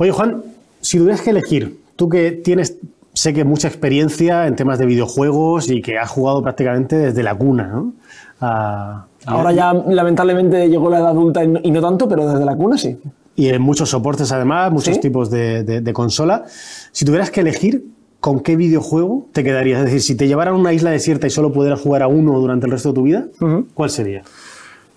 [0.00, 0.42] Oye, Juan,
[0.80, 2.78] si tuvieras que elegir, tú que tienes,
[3.12, 7.34] sé que mucha experiencia en temas de videojuegos y que has jugado prácticamente desde la
[7.34, 7.92] cuna, ¿no?
[8.40, 12.78] Ah, Ahora ya lamentablemente llegó la edad adulta y no, tanto, pero desde la cuna
[12.78, 12.96] sí.
[13.36, 16.46] Y en muchos soportes además, muchos tipos de, consola.
[16.92, 17.84] Si tuvieras que elegir,
[18.20, 19.80] ¿con qué videojuego te quedarías?
[19.80, 22.40] Es decir, si te llevaran a una isla desierta y solo pudieras jugar a uno
[22.40, 23.26] durante el resto de tu vida,
[23.74, 24.22] ¿cuál sería?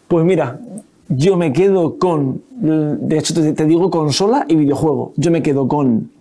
[0.07, 0.61] Pues mira,
[1.09, 5.13] yo me quedo con, de hecho te, digo consola y videojuego.
[5.17, 6.11] Yo me quedo con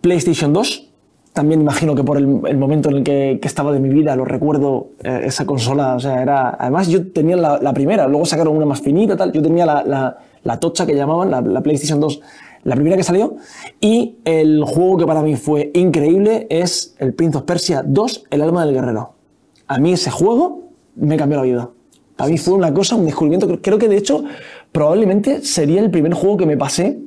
[0.00, 0.90] PlayStation 2.
[1.32, 4.88] También imagino que por el, momento en el que, estaba de mi vida, lo recuerdo,
[5.02, 6.56] eh, esa consola, o sea, era...
[6.58, 9.32] Además yo tenía la, primera, luego sacaron una más finita, tal.
[9.32, 12.20] Yo tenía la, la, tocha que llamaban, la, PlayStation 2,
[12.62, 13.34] la primera que salió.
[13.80, 18.40] Y el juego que para mí fue increíble es el Prince of Persia 2, El
[18.40, 19.14] alma del guerrero.
[19.66, 21.70] A mí ese juego me cambió la vida.
[22.16, 23.60] Para mí fue una cosa, un descubrimiento.
[23.60, 24.24] Creo que de hecho,
[24.72, 26.98] probablemente sería el primer juego que me pasé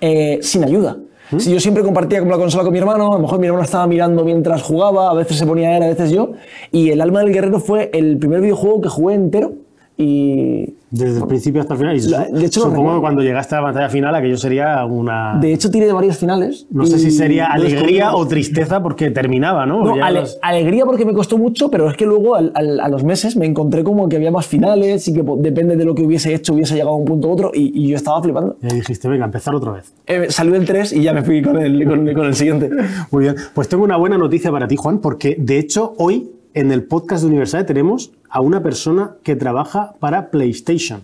[0.00, 0.96] eh, sin ayuda.
[1.30, 1.38] ¿Mm?
[1.38, 3.64] Si yo siempre compartía como la consola con mi hermano, a lo mejor mi hermano
[3.64, 6.32] estaba mirando mientras jugaba, a veces se ponía él, a veces yo.
[6.70, 9.52] Y El Alma del Guerrero fue el primer videojuego que jugué entero
[9.96, 11.96] y desde el principio hasta el final.
[11.96, 15.38] Y de hecho, supongo que cuando llegaste a la pantalla final, aquello sería una.
[15.40, 16.66] De hecho, tiré de varios finales.
[16.70, 19.82] No sé si sería alegría o tristeza porque terminaba, ¿no?
[19.82, 20.04] no
[20.42, 24.08] Alegría porque me costó mucho, pero es que luego a los meses me encontré como
[24.08, 26.96] que había más finales y que depende de lo que hubiese hecho, hubiese llegado a
[26.96, 28.56] un punto u otro y, yo estaba flipando.
[28.62, 29.92] Y dijiste, venga, empezar otra vez.
[30.06, 32.70] Eh, salió el 3 y ya me fui con el, con, con el siguiente.
[33.10, 33.36] Muy bien.
[33.54, 37.22] Pues tengo una buena noticia para ti, Juan, porque de hecho hoy en el podcast
[37.22, 41.02] de Universal tenemos a una persona que trabaja para PlayStation.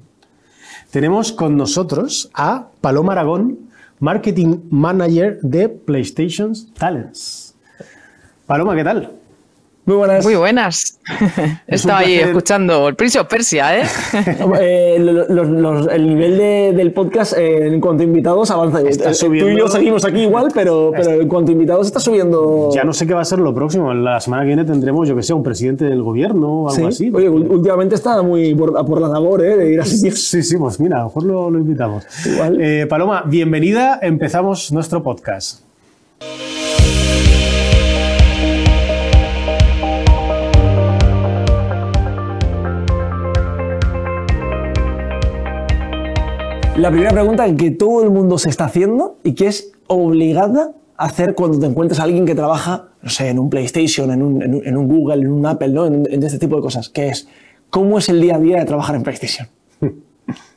[0.91, 3.59] Tenemos con nosotros a Paloma Aragón,
[4.01, 7.55] Marketing Manager de PlayStation Talents.
[8.47, 9.13] Paloma, ¿qué tal?
[9.89, 10.23] Muy buenas.
[10.23, 11.01] Muy buenas.
[11.67, 13.85] Estaba ahí escuchando el Prince of Persia, ¿eh?
[14.61, 18.83] eh el nivel del podcast eh, en cuanto a invitados avanza.
[18.83, 19.51] Está subiendo.
[19.51, 22.69] Tú y yo seguimos aquí igual, pero, pero en cuanto a invitados está subiendo.
[22.75, 23.95] Ya no sé qué va a ser lo próximo.
[23.95, 27.11] La semana que viene tendremos, yo que sé, un presidente del gobierno o algo así.
[27.11, 29.57] Oye, últimamente está muy por, la labor, ¿eh?
[29.57, 30.11] De ir así.
[30.11, 32.05] Sí, sí, pues mira, a lo mejor lo, lo invitamos.
[32.27, 32.61] Igual.
[32.61, 33.99] Eh, Paloma, bienvenida.
[34.03, 35.68] Empezamos nuestro podcast.
[46.79, 51.07] La primera pregunta que todo el mundo se está haciendo y que es obligada a
[51.07, 54.43] hacer cuando te encuentras a alguien que trabaja, no sé, en un PlayStation, en un,
[54.43, 55.87] en un, Google, en un Apple, ¿no?
[55.87, 57.27] En, en, este tipo de cosas, que es,
[57.69, 59.49] ¿cómo es el día a día de trabajar en PlayStation?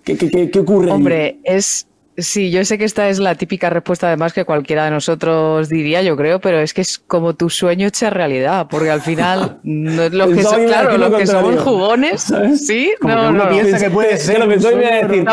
[0.03, 0.91] ¿Qué, qué, qué, ocurre?
[0.91, 1.87] Hombre, es
[2.21, 6.01] Sí, yo sé que esta es la típica respuesta además que cualquiera de nosotros diría,
[6.01, 10.03] yo creo, pero es que es como tu sueño hecha realidad, porque al final no
[10.03, 14.17] es lo que son, claro, lo que somos jugones, sí, no, no, piensa que puede
[14.17, 14.39] ser.
[14.39, 15.25] lo que estoy a decir,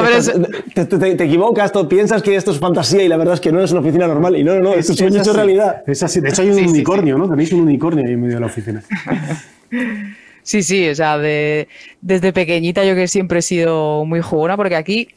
[1.16, 3.70] te, equivocas, tú piensas que esto es fantasía y la verdad es que no es
[3.70, 5.82] una oficina normal y no, no, no, es tu sueño hecho realidad.
[5.86, 7.28] Es así, de hecho hay un unicornio, ¿no?
[7.28, 8.82] Tenéis un unicornio ahí en medio de la oficina.
[10.48, 11.68] Sí, sí, o sea, de,
[12.00, 15.08] desde pequeñita yo que siempre he sido muy jugona, porque aquí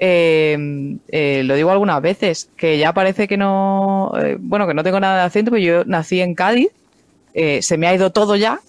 [0.00, 4.84] Em, eh, lo digo algunas veces, que ya parece que no, eh, bueno, que no
[4.84, 6.68] tengo nada de acento, pero yo nací en Cádiz,
[7.34, 8.60] eh, se me ha ido todo ya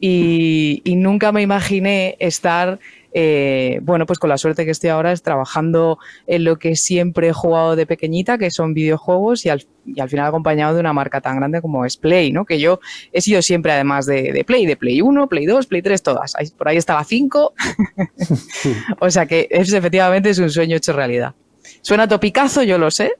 [0.00, 2.78] y, y, nunca me imaginé estar
[3.18, 7.28] eh, bueno, pues con la suerte que estoy ahora es trabajando en lo que siempre
[7.28, 9.62] he jugado de pequeñita, que son videojuegos y al,
[10.06, 12.44] final acompañado de una marca tan grande como es Play, ¿no?
[12.44, 12.78] Que yo
[13.14, 16.34] he sido siempre además de, Play, de Play 1, Play 2, Play 3, todas.
[16.58, 17.54] Por ahí estaba 5.
[19.00, 21.34] o sea que es, efectivamente es un sueño hecho realidad.
[21.80, 23.14] Suena topicazo, yo lo sé,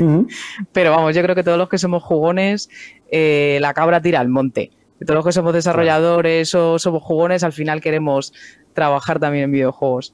[0.72, 2.70] pero vamos, yo creo que todos los que somos jugones,
[3.10, 4.70] eh, la cabra tira al monte.
[5.04, 8.32] Todos los que somos desarrolladores o somos jugones, al final queremos
[8.74, 10.12] trabajar también en videojuegos.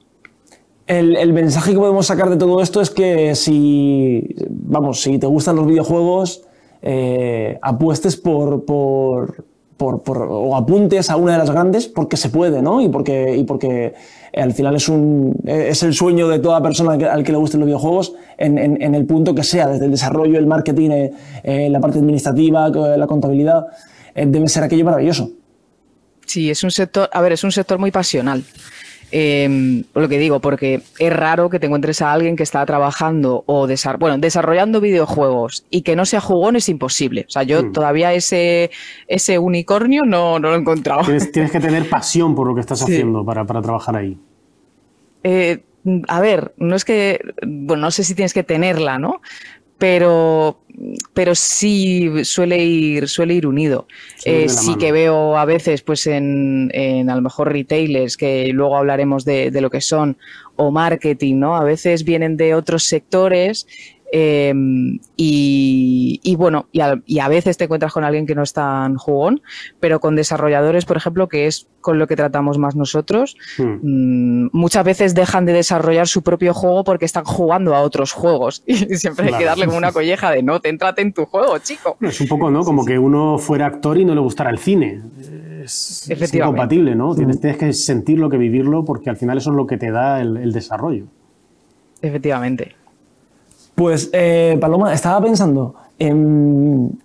[0.87, 5.55] El, mensaje que podemos sacar de todo esto es que si, vamos, si te gustan
[5.55, 6.43] los videojuegos,
[6.81, 9.45] eh, apuestes por, por,
[9.83, 12.81] o apuntes a una de las grandes porque se puede, ¿no?
[12.81, 13.93] Y porque, y porque
[14.35, 17.67] al final es, un, es el sueño de toda persona al que le gusten los
[17.67, 20.89] videojuegos en, en, el punto que sea, desde el desarrollo, el marketing,
[21.43, 23.67] eh, la parte administrativa, la contabilidad,
[24.13, 25.31] eh, debe ser aquello maravilloso.
[26.31, 28.41] Sí, es un sector, a ver, es un sector muy pasional.
[29.11, 33.43] Eh, lo que digo, porque es raro que te encuentres a alguien que está trabajando
[33.47, 33.67] o
[33.99, 37.25] bueno, desarrollando videojuegos y que no sea jugón es imposible.
[37.27, 37.73] O sea, yo hmm.
[37.73, 38.71] todavía ese,
[39.09, 41.01] ese unicornio no, no, lo he encontrado.
[41.03, 44.17] Tienes, que tener pasión por lo que estás haciendo para, para, trabajar ahí.
[45.25, 45.65] Eh,
[46.07, 49.19] a ver, no es que, bueno, no sé si tienes que tenerla, ¿no?
[49.81, 50.60] pero,
[51.13, 53.87] pero sí suele ir, suele ir unido.
[54.25, 58.77] Eh, sí que veo a veces, pues en, en, a lo mejor retailers, que luego
[58.77, 60.17] hablaremos de, de, lo que son,
[60.55, 61.55] o marketing, ¿no?
[61.55, 63.67] A veces vienen de otros sectores
[64.13, 69.41] Em, y, bueno, y a, veces te encuentras con alguien que no es tan jugón,
[69.79, 74.43] pero con desarrolladores, por ejemplo, que es con lo que tratamos más nosotros, hmm.
[74.43, 78.63] mm, muchas veces dejan de desarrollar su propio juego porque están jugando a otros juegos.
[78.91, 81.57] Y siempre hay que darle como una colleja de no, te entrate en tu juego,
[81.59, 81.97] chico.
[82.01, 82.63] Es un poco, ¿no?
[82.63, 85.01] Como que uno fuera actor y no le gustara el cine.
[85.63, 87.15] Es, incompatible, ¿no?
[87.15, 87.41] Tienes, hmm.
[87.41, 90.51] tienes, que sentirlo, que vivirlo, porque al final eso es lo que te da el
[90.51, 91.05] desarrollo.
[92.01, 92.80] Efectivamente.
[93.81, 96.99] Pues, eh, Paloma, estaba pensando en,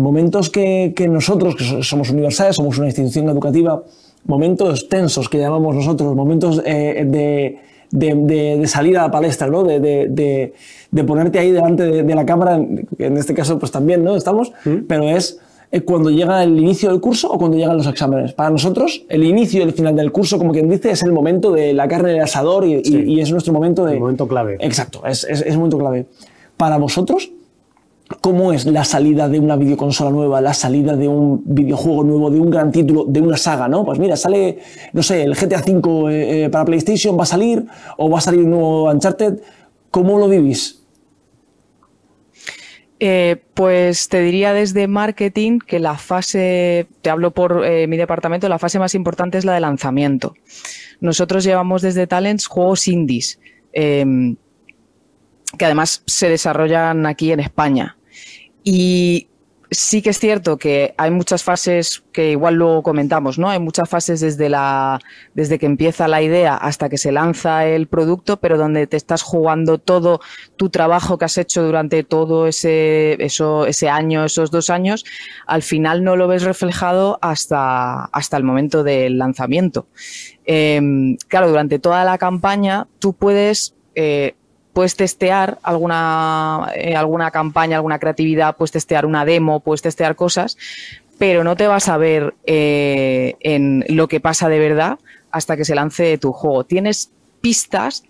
[0.00, 3.82] momentos que, nosotros, que somos universidades, somos una institución educativa,
[4.24, 7.58] momentos tensos que llamamos nosotros, momentos eh,
[7.90, 9.64] de, salir a la palestra, ¿no?
[9.64, 10.52] de,
[11.04, 14.14] ponerte ahí delante de, la cámara, en este caso pues también, ¿no?
[14.14, 14.86] Estamos, mm.
[14.86, 15.40] pero es
[15.84, 18.32] cuando llega el inicio del curso o cuando llegan los exámenes.
[18.32, 21.52] Para nosotros, el inicio y el final del curso, como quien dice, es el momento
[21.52, 23.94] de la carne del asador y, es nuestro momento de...
[23.94, 24.56] El momento clave.
[24.60, 26.06] Exacto, es, es, es momento clave.
[26.56, 27.30] Para vosotros,
[28.20, 32.38] ¿Cómo es la salida de una videoconsola nueva, la salida de un videojuego nuevo, de
[32.38, 33.84] un gran título, de una saga, ¿no?
[33.84, 34.58] Pues mira, sale,
[34.92, 37.66] no sé, el GTA V eh, eh, para PlayStation, va a salir,
[37.96, 39.40] o va a salir un nuevo Uncharted.
[39.90, 40.84] ¿Cómo lo vivís?
[42.98, 48.48] Eh, pues te diría desde marketing que la fase, te hablo por eh, mi departamento,
[48.48, 50.34] la fase más importante es la de lanzamiento.
[51.00, 53.38] Nosotros llevamos desde Talents juegos indies,
[53.72, 54.36] em,
[55.58, 57.98] que además se desarrollan aquí en España.
[58.64, 59.28] Y
[59.70, 63.48] sí que es cierto que hay muchas fases que igual luego comentamos, ¿no?
[63.50, 65.00] Hay muchas fases desde la
[65.34, 69.22] desde que empieza la idea hasta que se lanza el producto, pero donde te estás
[69.22, 70.20] jugando todo
[70.56, 75.04] tu trabajo que has hecho durante todo ese eso ese año, esos dos años,
[75.46, 79.86] al final no lo ves reflejado hasta hasta el momento del lanzamiento.
[80.44, 84.34] Em, claro, durante toda la campaña tú puedes eh,
[84.76, 90.58] puedes testear alguna, eh, alguna campaña, alguna creatividad, puedes testear una demo, puedes testear cosas,
[91.16, 94.98] pero no te vas a ver eh, en lo que pasa de verdad
[95.30, 96.64] hasta que se lance tu juego.
[96.64, 98.02] Tienes pistas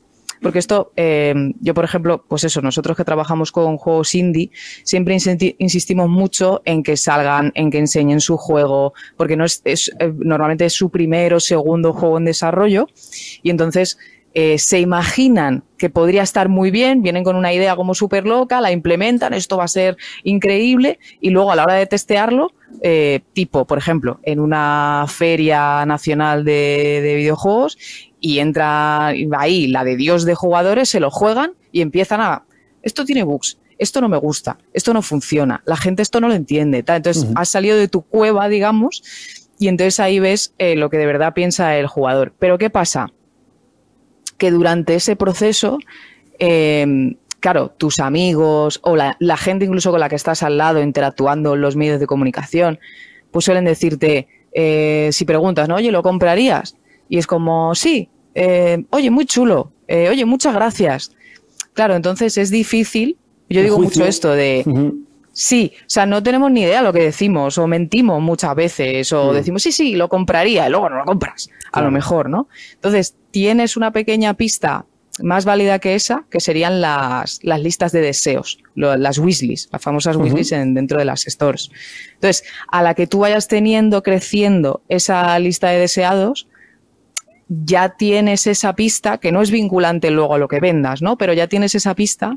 [0.42, 4.50] porque esto, eh, yo por ejemplo, pues eso, nosotros que trabajamos con juegos indie,
[4.82, 5.16] siempre
[5.58, 10.66] insistimos mucho en que salgan, en que enseñen su juego, porque no es, es normalmente
[10.66, 12.88] es su primero o segundo juego en desarrollo,
[13.42, 13.98] y entonces
[14.38, 18.60] eh, se imaginan que podría estar muy bien, vienen con una idea como súper loca,
[18.60, 22.52] la implementan, esto va a ser increíble y luego a la hora de testearlo,
[22.82, 27.78] eh, tipo, por ejemplo, en una feria nacional de, videojuegos
[28.20, 29.06] y entra
[29.38, 32.44] ahí la de Dios de jugadores, se lo juegan y empiezan a,
[32.82, 36.34] esto tiene bugs, esto no me gusta, esto no funciona, la gente esto no lo
[36.34, 39.02] entiende, entonces has salido de tu cueva, digamos,
[39.58, 42.34] y entonces ahí ves eh, lo que de verdad piensa el jugador.
[42.38, 43.10] Pero ¿qué pasa?
[44.38, 45.78] Que durante ese proceso,
[46.38, 51.54] em, claro, tus amigos o la, gente incluso con la que estás al lado interactuando
[51.54, 52.78] en los medios de comunicación,
[53.30, 55.76] pues suelen decirte, eh, si preguntas, ¿no?
[55.76, 56.76] Oye, ¿lo comprarías?
[57.08, 61.12] Y es como, sí, eh, oye, muy chulo, eh, oye, muchas gracias.
[61.72, 63.16] Claro, entonces es difícil,
[63.48, 64.64] yo digo mucho esto de,
[65.38, 69.12] Sí, o sea, no tenemos ni idea de lo que decimos, o mentimos muchas veces,
[69.12, 69.34] o mm.
[69.34, 72.48] decimos, sí, sí, lo compraría, y luego no lo compras, a lo mejor, ¿no?
[72.72, 74.86] Entonces, tienes una pequeña pista
[75.20, 80.16] más válida que esa, que serían las, las listas de deseos, las wishlists, las famosas
[80.16, 81.70] wishlists dentro de las stores.
[82.14, 86.48] Entonces, a la que tú vayas teniendo, creciendo esa lista de deseados,
[87.46, 91.19] ya tienes esa pista, que no es vinculante luego a lo que vendas, ¿no?
[91.19, 92.36] Pero ya tienes esa pista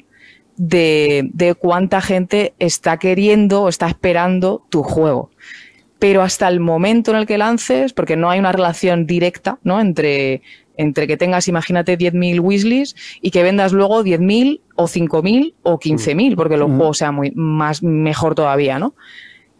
[0.60, 5.32] de, de cuánta gente está queriendo o está esperando tu juego.
[6.00, 9.80] Pero hasta el momento en el que lances, porque no hay una relación directa ¿no?
[9.80, 10.42] entre,
[10.76, 16.36] entre que tengas, imagínate, 10.000 Weasleys y que vendas luego 10.000 o 5.000 o 15.000,
[16.36, 18.96] porque el juego sea muy, más, mejor todavía, ¿no?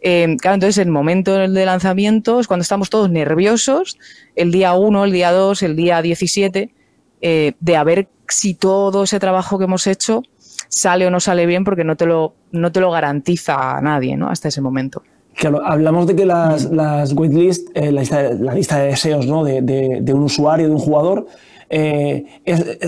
[0.02, 3.98] Eh, claro, entonces el momento de lanzamiento es cuando estamos todos nerviosos,
[4.34, 6.74] el día 1, el día 2, el día 17,
[7.22, 10.22] eh, de a ver si todo ese trabajo que hemos hecho
[10.70, 14.16] sale o no sale bien porque no te lo, no te lo garantiza a nadie
[14.16, 14.30] ¿no?
[14.30, 15.02] hasta ese momento.
[15.34, 19.44] Claro, hablamos de que las, las waitlist, eh, la, lista, de deseos ¿no?
[19.44, 21.26] de, de, un usuario, de un jugador,
[21.70, 22.24] eh,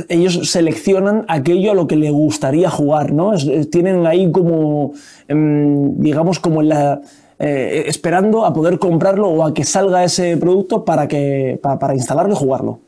[0.08, 3.32] ellos seleccionan aquello a lo que le gustaría jugar, ¿no?
[3.70, 4.92] tienen ahí como,
[5.28, 7.00] em, digamos, como la,
[7.38, 11.94] eh, esperando a poder comprarlo o a que salga ese producto para, que, para, para
[11.94, 12.80] instalarlo y jugarlo.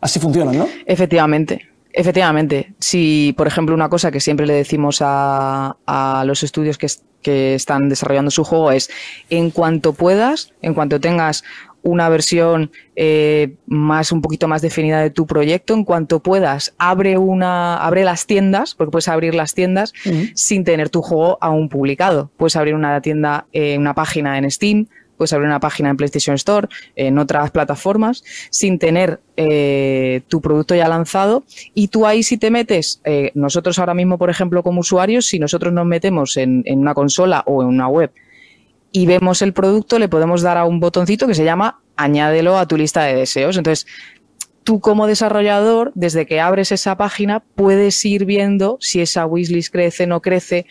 [0.00, 0.66] Así funciona, ¿no?
[0.86, 1.67] Efectivamente.
[1.92, 5.76] Efectivamente, si por ejemplo una cosa que siempre le decimos a,
[6.26, 6.86] los estudios que,
[7.54, 8.88] están desarrollando su juego es
[9.28, 11.44] en cuanto puedas, en cuanto tengas
[11.82, 15.74] una versión eh, más, un poquito más definida de tu proyecto.
[15.74, 19.92] En cuanto puedas, abre una, abre las tiendas, porque puedes abrir las tiendas
[20.34, 22.30] sin tener tu juego aún publicado.
[22.36, 24.86] Puedes abrir una tienda, eh, una página en Steam,
[25.18, 30.74] puedes abrir una página en PlayStation Store, en otras plataformas, sin tener eh, tu producto
[30.74, 31.44] ya lanzado.
[31.74, 35.38] Y tú ahí si te metes, eh, nosotros ahora mismo, por ejemplo, como usuarios, si
[35.38, 38.10] nosotros nos metemos en, en una consola o en una web
[38.90, 42.66] y vemos el producto, le podemos dar a un botoncito que se llama añádelo a
[42.66, 43.58] tu lista de deseos.
[43.58, 43.86] Entonces,
[44.64, 50.06] tú como desarrollador, desde que abres esa página, puedes ir viendo si esa wishlist crece
[50.06, 50.64] no crece.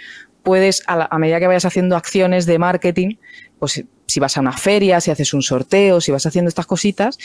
[0.44, 3.16] Puedes, a, la- a medida que vayas haciendo acciones de marketing,
[3.60, 7.18] pues si vas a una feria, si haces un sorteo, si vas haciendo estas cositas,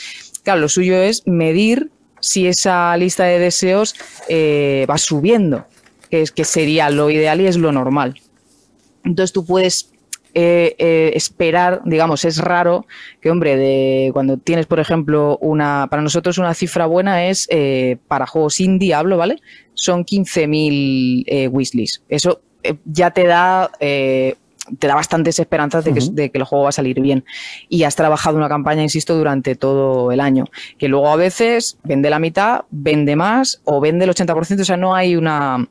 [0.43, 3.95] claro, lo suyo es medir si esa lista de deseos
[4.29, 5.65] eh, va subiendo,
[6.09, 8.21] que, es, que sería lo ideal y es lo normal.
[9.03, 9.91] Entonces tú puedes
[10.33, 12.87] eh, eh, esperar, digamos, es raro
[13.21, 17.47] que, hombre, de cuando tienes, por ejemplo, una, para nosotros una cifra buena es,
[18.07, 19.41] para juegos indie hablo, ¿vale?
[19.73, 22.01] Son 15.000 eh, wishlists.
[22.09, 22.41] Eso
[22.85, 23.69] ya te da,
[24.79, 27.25] te da bastantes esperanzas de que, de que el juego va a salir bien.
[27.69, 30.45] Y has trabajado una campaña, insisto, durante todo el año.
[30.77, 34.77] Que luego a veces vende la mitad, vende más o vende el 80%, o sea,
[34.77, 35.67] no hay una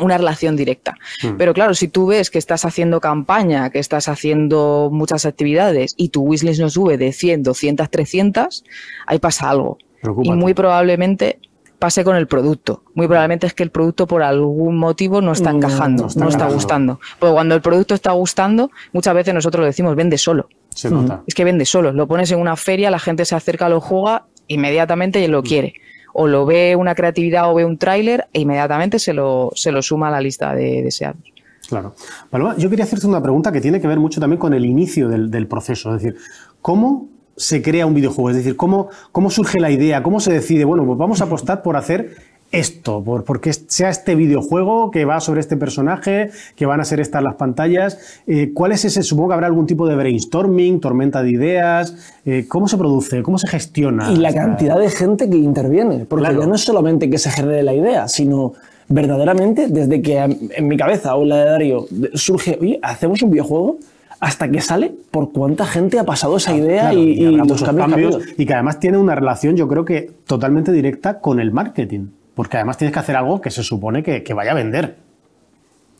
[0.00, 0.96] una relación directa.
[1.36, 6.08] Pero claro, si tú ves que estás haciendo campaña, que estás haciendo muchas actividades y
[6.08, 8.64] tu wishlist no sube de 100, 200, 300,
[9.06, 9.76] ahí pasa algo.
[10.00, 10.28] Preocúpate.
[10.28, 11.38] Y muy probablemente
[11.82, 12.84] pase con el producto.
[12.94, 16.28] Muy probablemente es que el producto por algún motivo no está No, encajando, no no
[16.30, 17.00] está gustando.
[17.18, 20.48] Porque cuando el producto está gustando, muchas veces nosotros lo decimos, vende solo.
[20.70, 21.22] Se nota.
[21.26, 21.92] Es que vende solo.
[21.92, 25.30] Lo pones en una feria, la gente se acerca, lo juega, inmediatamente y Mm.
[25.32, 25.74] lo quiere.
[26.14, 29.82] O lo ve una creatividad o ve un tráiler e inmediatamente se lo, se lo
[29.82, 31.20] suma a la lista de deseados.
[31.68, 31.94] Claro.
[32.30, 35.08] Paloma, yo quería hacerte una pregunta que tiene que ver mucho también con el inicio
[35.08, 35.94] del, del proceso.
[35.96, 36.20] Es decir,
[36.60, 37.08] ¿cómo
[37.42, 38.30] se crea un videojuego?
[38.30, 40.02] Es decir, ¿cómo, ¿cómo surge la idea?
[40.02, 40.64] ¿Cómo se decide?
[40.64, 42.14] Bueno, pues vamos a apostar por hacer
[42.52, 47.00] esto, por, porque sea este videojuego que va sobre este personaje, que van a ser
[47.00, 48.20] estas las pantallas.
[48.26, 49.02] Eh, ¿Cuál es ese?
[49.02, 52.12] Supongo que habrá algún tipo de brainstorming, tormenta de ideas.
[52.26, 53.22] Eh, ¿Cómo se produce?
[53.22, 54.12] ¿Cómo se gestiona?
[54.12, 56.40] Y la cantidad de gente que interviene, porque Claro.
[56.42, 58.52] ya no es solamente que se genere la idea, sino
[58.88, 63.30] verdaderamente desde que en mi cabeza o en la de Darío surge, oye, hacemos un
[63.30, 63.78] videojuego,
[64.22, 68.46] hasta que sale, por cuánta gente ha pasado esa idea Claro, y, los cambios, y
[68.46, 72.06] que además tiene una relación, yo creo que totalmente directa con el marketing.
[72.36, 74.94] Porque además tienes que hacer algo que se supone que, que vaya a vender.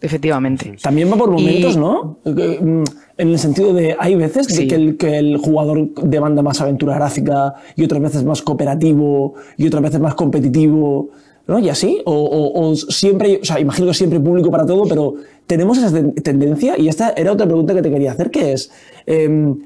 [0.01, 0.77] Efectivamente.
[0.81, 2.19] También va por momentos, Y- ¿no?
[2.25, 2.85] Que, mm,
[3.19, 6.95] En el sentido de, hay veces de que, el, que el jugador demanda más aventura
[6.95, 11.11] gráfica y otras veces más cooperativo y otras veces más competitivo,
[11.47, 11.59] ¿no?
[11.59, 14.85] Y así, o, o- o siempre, o sea, imagino que siempre hay público para todo,
[14.87, 15.15] pero
[15.47, 18.71] tenemos esa ten- tendencia y esta era otra pregunta que te quería hacer, que es,
[19.07, 19.59] em,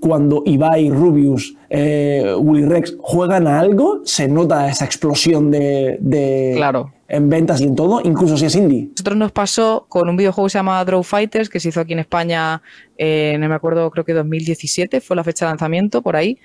[0.00, 6.52] cuando Ibai, Rubius, eh, Willy Rex juegan a algo, se nota esa explosión de, de-
[6.56, 6.92] Claro.
[7.08, 8.88] en ventas y en todo, incluso si es indie.
[8.90, 11.94] Nosotros nos pasó con un videojuego que se llama Draw Fighters, que se hizo aquí
[11.94, 12.60] en España,
[12.98, 16.38] eh, no me acuerdo, creo que 2017 fue la fecha de lanzamiento, por ahí,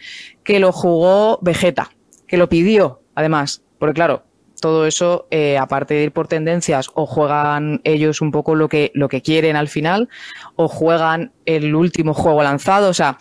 [0.43, 1.89] que lo jugó Vegeta,
[2.27, 4.23] que lo pidió, además, porque claro,
[4.59, 8.91] todo eso, eh, aparte de ir por tendencias, o juegan ellos un poco lo que,
[8.93, 10.09] lo que quieren al final,
[10.55, 13.17] o juegan el último juego lanzado, o sea,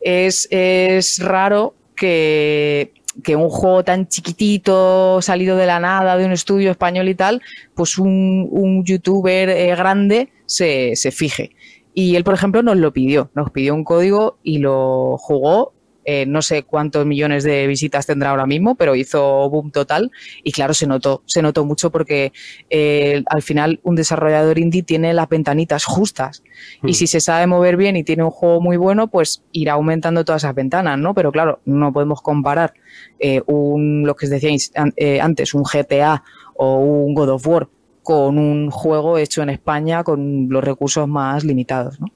[0.00, 6.32] es, es raro que, que un juego tan chiquitito, salido de la nada, de un
[6.32, 7.42] estudio español y tal,
[7.74, 11.50] pues un, un youtuber eh, grande se, se fije.
[11.94, 15.71] Y él, por ejemplo, nos lo pidió, nos pidió un código y lo jugó.
[16.04, 20.10] Eh, no sé cuántos millones de visitas tendrá ahora mismo, pero hizo boom total.
[20.42, 22.32] Y claro, se notó, se notó mucho porque
[22.70, 26.42] eh, al final un desarrollador indie tiene las ventanitas justas.
[26.84, 30.24] Y si se sabe mover bien y tiene un juego muy bueno, pues irá aumentando
[30.24, 31.14] todas esas ventanas, ¿no?
[31.14, 32.74] Pero claro, no podemos comparar
[33.18, 36.22] eh, un, lo que os decíais an- antes, un GTA
[36.54, 37.68] o un God of War
[38.02, 42.08] con un juego hecho en España con los recursos más limitados, ¿no?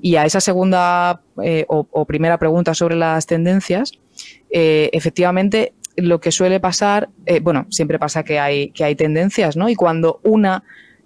[0.00, 3.92] Y a esa segunda eh, o, o primera pregunta sobre las tendencias,
[4.50, 9.56] eh, efectivamente lo que suele pasar, eh, bueno, siempre pasa que hay, que hay tendencias,
[9.56, 9.68] ¿no?
[9.68, 10.62] Y cuando una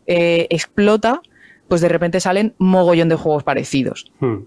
[0.06, 1.20] explota,
[1.68, 4.10] pues de repente salen mogollón de juegos parecidos.
[4.20, 4.38] Hmm.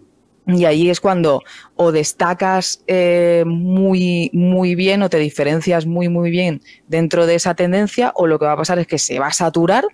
[0.47, 1.43] Y ahí es cuando
[1.75, 7.53] o destacas eh, muy, muy bien o te diferencias muy, muy bien dentro de esa
[7.53, 9.85] tendencia o lo que va a pasar es que se va a saturar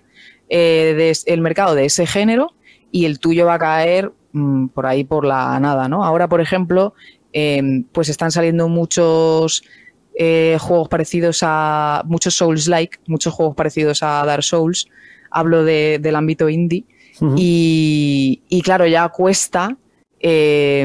[0.48, 2.54] eh, el mercado de ese género
[2.90, 6.02] y el tuyo va a caer mm, por ahí por la nada, ¿no?
[6.04, 6.94] Ahora, por ejemplo,
[7.34, 9.62] eh, pues están saliendo muchos
[10.18, 14.88] eh, juegos parecidos a muchos Souls-like, muchos juegos parecidos a Dark Souls.
[15.30, 16.84] Hablo de- del ámbito indie.
[17.36, 19.76] y, y claro, ya cuesta
[20.20, 20.84] eh,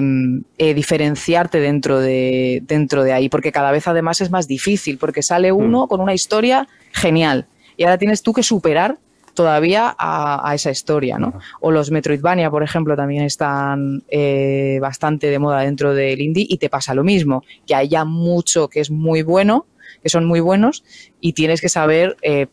[0.58, 5.22] eh, diferenciarte dentro de, dentro de ahí, porque cada vez además es más difícil, porque
[5.22, 5.56] sale Mm.
[5.58, 7.48] uno con una historia genial
[7.78, 8.98] y ahora tienes tú que superar
[9.34, 11.34] todavía a, a esa historia, ¿no?
[11.60, 16.58] O los Metroidvania, por ejemplo, también están eh, bastante de moda dentro del indie y
[16.60, 19.66] te pasa lo mismo, que hay ya mucho que es muy bueno,
[20.04, 20.84] que son muy buenos
[21.20, 22.46] y tienes que saber, eh,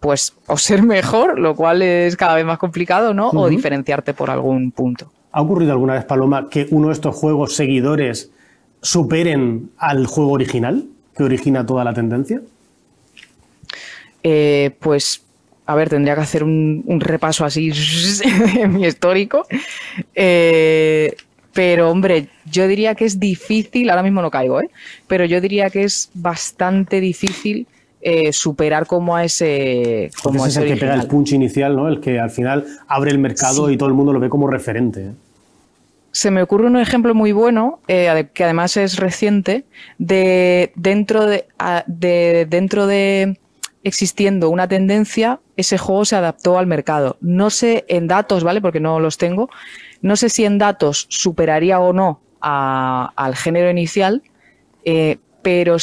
[0.00, 3.28] pues, o ser mejor, lo cual es cada vez más complicado, ¿no?
[3.28, 5.12] O diferenciarte por algún punto.
[5.32, 8.30] ¿Ha ocurrido alguna vez, Paloma, que uno de estos juegos seguidores
[8.82, 10.84] superen al juego original
[11.16, 12.42] que origina toda la tendencia?
[14.22, 15.22] Eh, pues,
[15.66, 17.72] a ver, tendría que hacer un, repaso así
[18.60, 19.46] en mi histórico.
[20.14, 21.16] Eh,
[21.52, 24.70] pero, hombre, yo diría que es difícil, ahora mismo no caigo, ¿eh?
[25.06, 27.66] pero yo diría que es bastante difícil
[28.02, 30.10] eh, superar como a ese.
[30.22, 31.88] Como ese es el que pega el punch inicial, ¿no?
[31.88, 33.74] El que al final abre el mercado Sí.
[33.74, 35.06] y todo el mundo lo ve como referente.
[35.06, 35.10] ¿eh?
[36.14, 39.64] se me ocurre un ejemplo muy bueno, eh, que además es reciente,
[39.96, 41.46] de dentro de,
[41.86, 43.38] de dentro de
[43.82, 47.16] existiendo una tendencia, ese juego se adaptó al mercado.
[47.22, 48.60] No sé en datos, ¿vale?
[48.60, 49.48] Porque no los tengo.
[50.02, 54.22] No sé si en datos superaría o no a- al género inicial,
[54.84, 55.76] eh, pero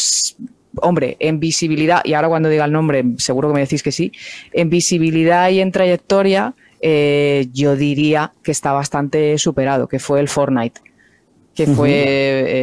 [0.81, 4.12] hombre, en visibilidad, y ahora cuando diga el nombre, seguro que me decís que sí,
[4.53, 10.29] en visibilidad y en trayectoria, eh, yo diría que está bastante superado, que fue el
[10.29, 10.81] Fortnite.
[11.55, 11.91] Que fue,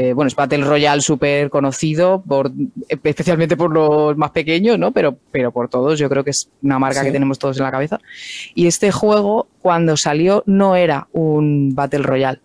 [0.08, 2.50] eh, bueno, es Battle Royale súper conocido, por,
[2.88, 4.90] especialmente por los más pequeños, ¿no?
[4.92, 7.06] Pero, pero por todos, yo creo que es una marca Sí.
[7.06, 8.00] que tenemos todos en la cabeza.
[8.54, 12.40] Y este juego, cuando salió, no era un Battle Royale.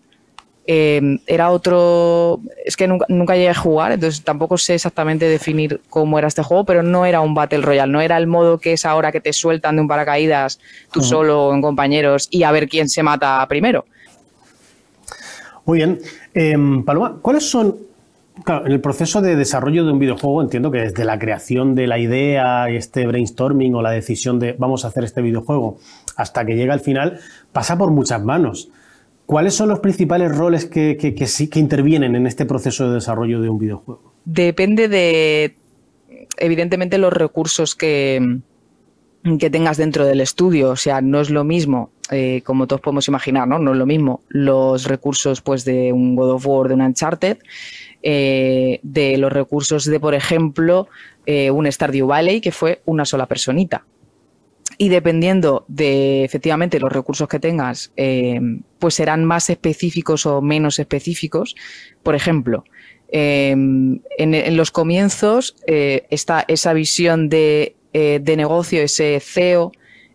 [0.68, 2.39] Eh, era otro.
[2.65, 6.44] Es que nunca, nunca llegué a jugar, entonces tampoco sé exactamente definir cómo era este
[6.44, 9.22] juego, pero no era un Battle Royale, no era el modo que es ahora que
[9.22, 10.60] te sueltan de un paracaídas
[10.91, 13.86] tú solo o en compañeros y a ver quién se mata primero.
[15.65, 16.00] Muy bien.
[16.34, 17.77] Em, Paloma, ¿cuáles son,
[18.44, 21.88] claro, en el proceso de desarrollo de un videojuego, entiendo que desde la creación de
[21.88, 25.77] la idea y este brainstorming o la decisión de vamos a hacer este videojuego
[26.15, 27.20] hasta que llega al final,
[27.51, 28.70] pasa por muchas manos.
[29.32, 33.48] ¿Cuáles son los principales roles que, sí que intervienen en este proceso de desarrollo de
[33.48, 34.12] un videojuego?
[34.25, 35.55] Depende de,
[36.36, 38.40] evidentemente, los recursos que,
[39.40, 40.72] que tengas dentro del estudio.
[40.72, 43.58] O sea, no es lo mismo, eh, como todos podemos imaginar, ¿no?
[43.58, 47.38] No es lo mismo los recursos pues, de un God of War, de un Uncharted,
[48.03, 50.90] eh, de los recursos de, por ejemplo,
[51.25, 53.86] eh, un Stardew Valley, que fue una sola personita.
[54.81, 58.41] Y dependiendo de efectivamente los recursos que tengas, eh,
[58.79, 61.55] pues serán más específicos o menos específicos.
[62.01, 62.63] Por ejemplo,
[63.11, 69.72] eh, en, los comienzos eh, está esa visión de, de negocio, ese CEO,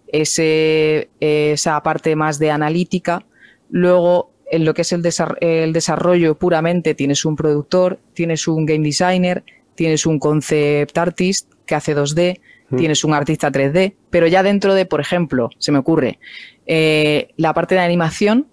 [0.09, 3.25] ese, esa parte más de analítica.
[3.71, 5.05] Luego, en lo que es el,
[5.43, 9.45] el desarrollo puramente, tienes un productor, tienes un game designer,
[9.77, 12.77] tienes un concept artist que hace 2D, Mm.
[12.77, 16.19] tienes un artista 3D, pero ya dentro de, por ejemplo, se me ocurre,
[16.67, 18.47] eh, la parte de animación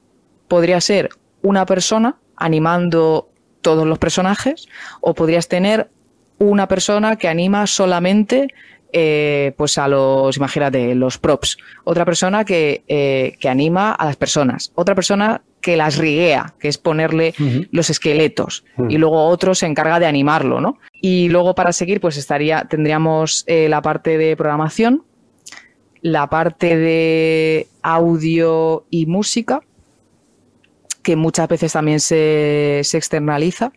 [0.47, 1.09] podría ser
[1.41, 3.29] una persona animando
[3.61, 4.67] todos los personajes
[5.01, 5.89] o podrías tener
[6.37, 8.47] una persona que anima solamente
[8.91, 11.57] eh, pues a los, imagínate, los props.
[11.83, 14.71] Otra persona que, eh, que anima a las personas.
[14.75, 17.33] Otra persona que las riguea, que es ponerle
[17.71, 18.65] los esqueletos.
[18.89, 20.77] Y luego otro se encarga de animarlo, ¿no?
[21.01, 25.05] Y luego para seguir, pues estaría, tendríamos eh, la parte de programación,
[26.01, 29.61] la parte de audio y música,
[31.01, 33.71] que muchas veces también se, se externaliza.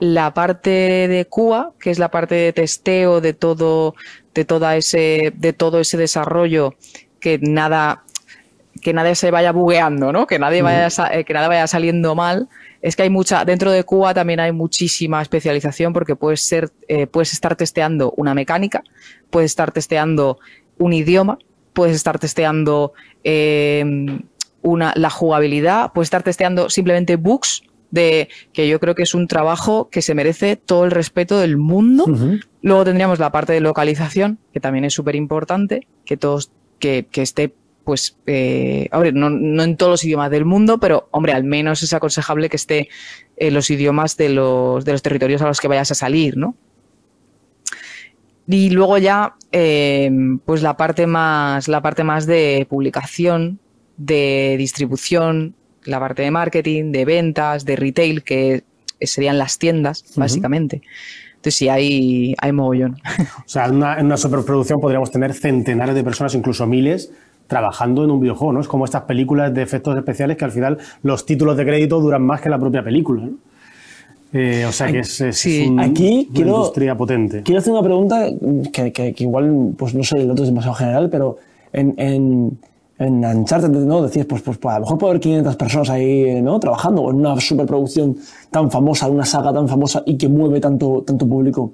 [0.00, 0.70] La parte
[1.06, 3.94] de QA, que es la parte de testeo de todo,
[4.34, 6.74] de toda ese, de todo ese desarrollo,
[7.20, 8.02] que nada,
[8.82, 10.26] que nadie se vaya bugueando, ¿no?
[10.26, 12.48] Que nadie vaya, eh, que nada vaya saliendo mal.
[12.82, 17.06] Es que hay mucha, dentro de QA también hay muchísima especialización porque puedes ser, eh,
[17.06, 18.82] puedes estar testeando una mecánica,
[19.30, 20.40] puedes estar testeando
[20.78, 21.38] un idioma,
[21.72, 22.92] puedes estar testeando
[23.22, 23.84] eh,
[24.62, 29.28] una, la jugabilidad, puedes estar testeando simplemente bugs de que yo creo que es un
[29.28, 32.06] trabajo que se merece todo el respeto del mundo.
[32.62, 37.22] Luego tendríamos la parte de localización, que también es súper importante, que todos, que, que
[37.22, 41.32] esté, pues, eh, a ver, no, no en todos los idiomas del mundo, pero, hombre,
[41.32, 42.88] al menos es aconsejable que esté
[43.36, 46.54] en los idiomas de los, de los territorios a los que vayas a salir, ¿no?
[48.46, 50.10] Y luego ya, eh,
[50.44, 53.60] pues la parte más, la parte más de publicación,
[53.96, 58.64] de distribución, la parte de marketing, de ventas, de retail, que
[59.00, 60.82] serían las tiendas, básicamente.
[61.36, 63.00] Entonces sí, hay, hay mogollón.
[63.44, 67.10] O sea, en una, en una superproducción podríamos tener centenares de personas, incluso miles,
[67.46, 68.60] trabajando en un videojuego, ¿no?
[68.60, 72.22] Es como estas películas de efectos especiales que al final los títulos de crédito duran
[72.22, 73.32] más que la propia película, ¿no?
[74.34, 77.42] Eh, o sea que es, es Sí, un- aquí una quiero- industria potente.
[77.42, 78.26] Quiero hacer una pregunta
[78.72, 81.36] que, que- que igual, pues no sé, el otro es demasiado general, pero
[81.72, 82.58] en, en,
[82.98, 84.00] en Uncharted, ¿no?
[84.00, 86.58] Decías, pues, pues, pues, a lo mejor puede haber 500 personas ahí, ¿no?
[86.60, 88.16] Trabajando en una superproducción
[88.50, 91.72] tan famosa, una saga tan famosa y que mueve tanto, tanto público.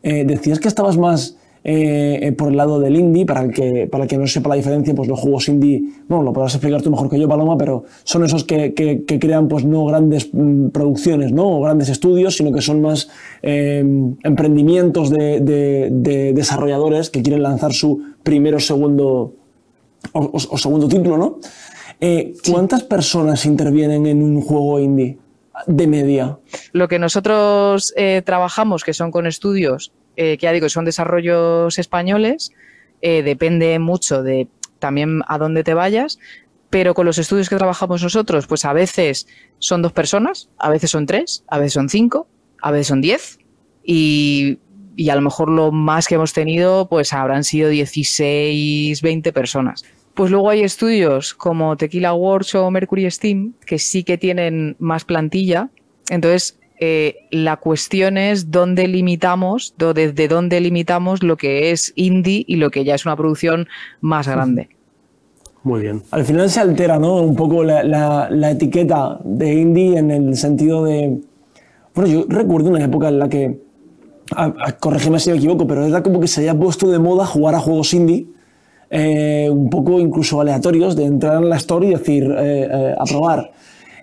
[0.00, 3.86] Eh, decías que estabas más eh, eh, por el lado del indie, para el, que,
[3.90, 6.80] para el que no sepa la diferencia, pues los juegos indie, bueno, lo podrás explicar
[6.82, 10.30] tú mejor que yo, Paloma, pero son esos que, que- que crean pues no grandes
[10.32, 11.58] mm, producciones, ¿no?
[11.58, 13.08] O grandes estudios, sino que son más
[13.42, 13.84] eh,
[14.22, 19.34] emprendimientos de, de- de desarrolladores que quieren lanzar su primero o segundo,
[20.12, 21.38] o, o- o segundo título, ¿no?
[22.00, 25.18] Eh, ¿Cuántas personas intervienen en un juego indie
[25.66, 26.38] de media?
[26.72, 27.92] Lo que nosotros
[28.24, 32.50] trabajamos, que son con estudios, eh, que ya digo, son desarrollos españoles,
[33.02, 34.48] eh, depende mucho de
[34.80, 36.18] también a dónde te vayas,
[36.70, 39.28] pero con los estudios que trabajamos nosotros, pues a veces
[39.60, 42.26] son dos personas, a veces son tres, a veces son cinco,
[42.60, 43.38] a veces son diez,
[43.84, 44.58] y,
[44.96, 49.84] y a lo mejor lo más que hemos tenido, pues habrán sido 16, 20 personas.
[50.14, 55.04] Pues luego hay estudios como Tequila Works o Mercury Steam que sí que tienen más
[55.04, 55.70] plantilla.
[56.10, 62.44] Entonces, eh, la cuestión es dónde limitamos, do- desde dónde limitamos lo que es indie
[62.46, 63.66] y lo que ya es una producción
[64.00, 64.68] más grande.
[65.64, 66.02] Muy bien.
[66.12, 67.16] Al final se altera, ¿no?
[67.16, 71.18] Un poco la, la- la etiqueta de indie en el sentido de.
[71.94, 73.58] Bueno, yo recuerdo una época en la que.
[74.36, 77.26] a- a- corrígeme si me equivoco, pero era como que se había puesto de moda
[77.26, 78.26] jugar a juegos indie,
[78.90, 83.04] eh, un poco incluso aleatorios, de entrar en la store y decir, eh, eh, a
[83.04, 83.50] probar.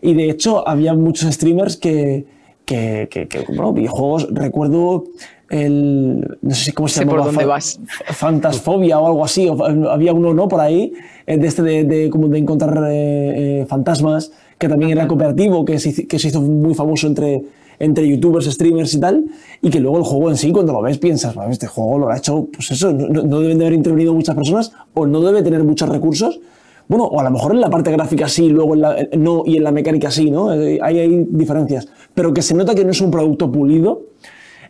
[0.02, 2.26] Y de hecho, había muchos streamers que.
[2.65, 4.28] Que, que- que, bueno, videojuegos.
[4.32, 5.06] Recuerdo
[5.49, 6.38] el.
[6.41, 7.25] No sé cómo se Sé por llamaba.
[7.28, 7.80] dónde fa- vas.
[8.08, 10.93] Fantasfobia o algo así, o había uno no por ahí,
[11.28, 15.63] eh, de este de, de, como de encontrar eh, eh, fantasmas, que también era cooperativo,
[15.65, 17.43] que se, que se hizo muy famoso entre,
[17.78, 19.25] entre youtubers, streamers y tal,
[19.62, 22.10] y que luego el juego en sí, cuando lo ves, piensas, "Vale, este juego lo
[22.10, 25.21] ha hecho, pues eso, no, no- no deben de haber intervenido muchas personas, o no
[25.21, 26.39] debe tener muchos recursos,
[26.88, 29.58] bueno, o a lo mejor en la parte gráfica sí, luego en la, no, y
[29.58, 30.54] en la mecánica sí, ¿no?
[30.54, 34.04] Eh, Ahí hay diferencias, pero que se nota que no es un producto pulido,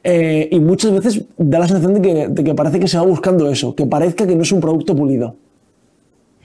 [0.04, 3.04] eh, y muchas veces da la sensación de que, de que parece que se va
[3.04, 5.36] buscando eso, que parezca que no es un producto pulido.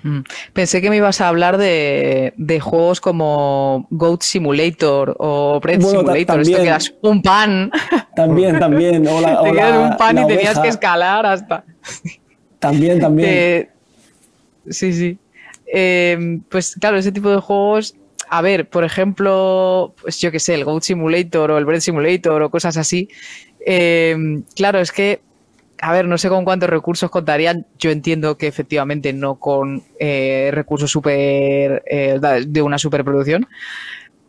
[0.03, 0.21] Mm.
[0.55, 6.01] Pensé que me ibas a hablar de, de juegos como Goat Simulator o Bread Bueno,
[6.01, 7.71] Simulator, esto que eras un pan,
[8.17, 9.07] También, también.
[9.07, 11.65] O la, o te quedas la- un pan y tenías que escalar hasta...
[12.59, 13.29] También, también.
[13.33, 13.69] Eh,
[14.71, 15.19] sí, sí.
[15.73, 17.95] Eh, pues claro, ese tipo de juegos,
[18.29, 22.43] a ver, por ejemplo, pues yo qué sé, el Goat Simulator o el Bread Simulator
[22.43, 23.09] o cosas así.
[23.67, 24.17] eh,
[24.57, 25.21] claro, es que,
[25.81, 27.67] a ver, no sé con cuántos recursos contarían.
[27.79, 33.47] Yo entiendo que efectivamente no con eh, recursos super eh, de una superproducción.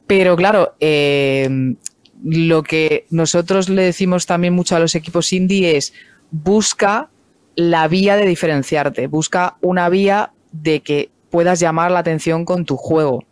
[0.08, 1.76] Pero claro, eh,
[2.24, 5.94] lo que nosotros le decimos también mucho a los equipos indie es
[6.32, 7.10] busca
[7.56, 12.78] la vía de diferenciarte, busca una vía de que puedas llamar la atención con tu
[12.78, 13.24] juego.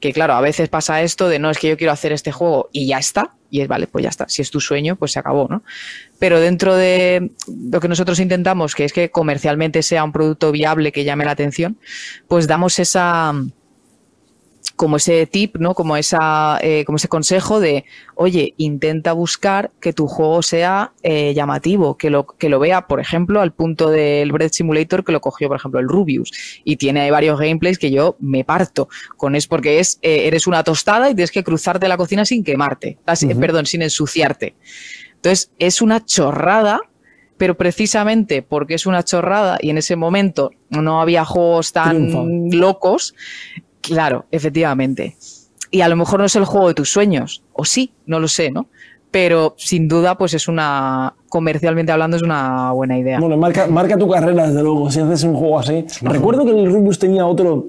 [0.00, 2.68] Que claro, a veces pasa esto de no es que yo quiero hacer este juego
[2.72, 4.28] y ya está, y es vale, pues ya está.
[4.28, 5.62] Si es tu sueño, pues se acabó, ¿no?
[6.18, 10.90] Pero dentro de lo que nosotros intentamos, que es que comercialmente sea un producto viable
[10.90, 11.78] que llame la atención,
[12.26, 13.32] pues damos esa
[14.76, 15.74] como ese tip, ¿no?
[15.74, 21.34] Como esa, eh, como ese consejo de, oye, intenta buscar que tu juego sea eh,
[21.34, 25.20] llamativo, que lo, que lo vea, por ejemplo, al punto del Bread Simulator que lo
[25.20, 26.32] cogió, por ejemplo, el Rubius.
[26.64, 30.64] Y tiene varios gameplays que yo me parto con es porque es, eh, eres una
[30.64, 34.54] tostada y tienes que cruzarte la cocina sin quemarte, así, perdón, sin ensuciarte.
[35.14, 36.80] Entonces, es una chorrada,
[37.36, 43.14] pero precisamente porque es una chorrada y en ese momento no había juegos tan locos,
[43.82, 45.16] claro, efectivamente.
[45.70, 48.28] Y a lo mejor no es el juego de tus sueños, o sí, no lo
[48.28, 48.66] sé, ¿no?
[49.10, 53.20] Pero sin duda, pues es una, comercialmente hablando, es una buena idea.
[53.20, 55.84] Bueno, marca, marca tu carrera, desde luego, si haces un juego así.
[56.00, 57.66] Recuerdo que el Rubius tenía otro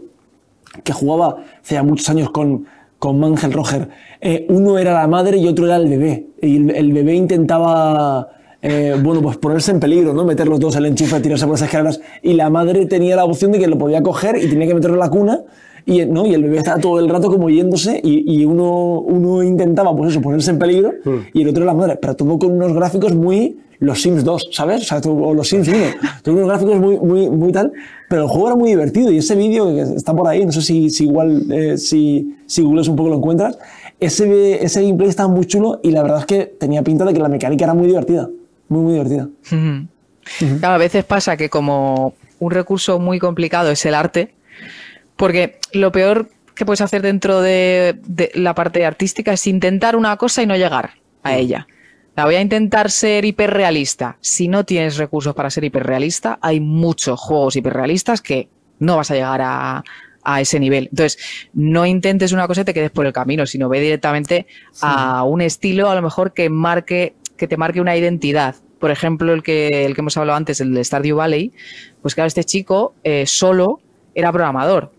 [0.84, 2.66] que jugaba hace ya muchos años con,
[2.98, 3.90] con Mangel Roger.
[4.22, 6.28] Eh, uno era la madre y otro era el bebé.
[6.42, 8.30] Y el, el bebé intentaba,
[8.62, 10.24] eh, bueno, pues ponerse en peligro, ¿no?
[10.24, 12.02] Meter los dos el enchufe, tirarse por esas escaleras.
[12.22, 14.96] Y la madre tenía la opción de que lo podía coger y tenía que meterlo
[14.96, 15.42] en la cuna.
[15.86, 16.26] Y, ¿no?
[16.26, 20.12] y el bebé estaba todo el rato como yéndose y, y uno, uno intentaba, pues
[20.12, 20.94] eso, ponerse en peligro
[21.34, 21.98] y el otro era la madre.
[22.02, 24.82] Pero todo con unos gráficos muy los Sims 2, ¿sabes?
[24.82, 25.78] O, sea, tú- o los Sims 1.
[26.24, 27.74] Tuvo unos gráficos muy, muy, muy tal,
[28.08, 30.62] pero el juego era muy divertido y ese vídeo que está por ahí, no sé
[30.62, 33.58] si, si igual, eh, si, si googles un poco lo encuentras,
[34.00, 37.20] ese, ese gameplay estaba muy chulo y la verdad es que tenía pinta de que
[37.20, 38.30] la mecánica era muy divertida,
[38.70, 39.28] muy, muy divertida.
[39.52, 39.88] Ujú.
[40.60, 44.34] Claro, a veces pasa que como un recurso muy complicado es el arte,
[45.16, 48.00] porque lo peor que puedes hacer dentro de,
[48.36, 50.92] la parte artística es intentar una cosa y no llegar
[51.24, 51.36] a mm.
[51.36, 51.68] ella.
[52.16, 54.18] La voy a intentar ser hiperrealista.
[54.22, 58.50] Si no tienes recursos para ser hiperrealista, hay muchos juegos hiperrealistas que
[58.80, 59.84] no vas a llegar a,
[60.40, 60.88] ese nivel.
[60.90, 61.18] Entonces,
[61.54, 64.46] no intentes una cosa y te quedes por el camino, sino ve directamente
[64.82, 68.56] a un estilo, a lo mejor que marque, que te marque una identidad.
[68.80, 71.52] Por ejemplo, el que, el que hemos hablado antes, el de Stardew Valley,
[72.02, 73.82] pues claro, este chico eh, solo
[74.16, 74.94] era programador.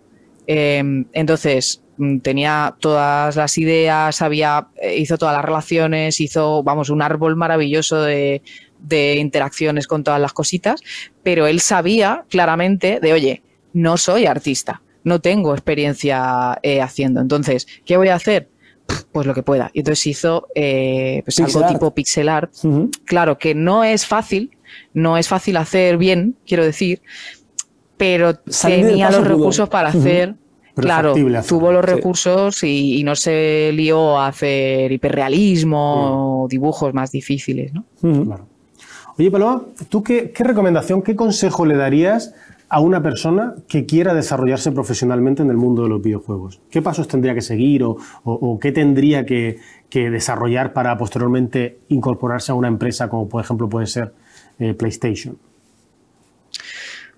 [0.46, 6.90] Em, entonces, mm, tenía todas las ideas, había, eh, hizo todas las relaciones, hizo, vamos,
[6.90, 8.42] un árbol maravilloso de,
[9.18, 10.82] interacciones con todas las cositas,
[11.22, 17.22] pero él sabía claramente de, oye, no soy artista, no tengo experiencia eh, haciendo.
[17.22, 18.50] Entonces, ¿qué voy a hacer?
[19.10, 19.70] Pues lo que pueda.
[19.72, 22.52] Y entonces hizo eh, pues algo tipo pixel art.
[23.06, 24.50] Claro que no es fácil,
[24.92, 27.00] no es fácil hacer bien, quiero decir,
[27.96, 30.34] pero tenía los recursos para hacer.
[30.74, 31.14] Claro,
[31.46, 37.72] tuvo los recursos y, no se lió a hacer hiperrealismo o dibujos más difíciles.
[37.72, 37.84] ¿no?
[39.16, 42.34] Oye, Paloma, ¿tú qué, recomendación, qué consejo le darías
[42.68, 46.60] a una persona que quiera desarrollarse profesionalmente en el mundo de los videojuegos?
[46.70, 49.60] ¿Qué pasos tendría que seguir o, qué tendría que,
[49.92, 54.12] desarrollar para posteriormente incorporarse a una empresa como por ejemplo puede ser
[54.58, 55.38] eh, PlayStation?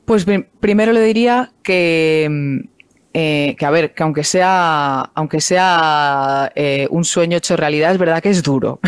[0.07, 0.25] Pues
[0.61, 2.63] primero le diría que,
[3.13, 7.99] eh, que, a ver, que aunque sea, aunque sea eh, un sueño hecho realidad, es
[7.99, 8.79] verdad que es duro.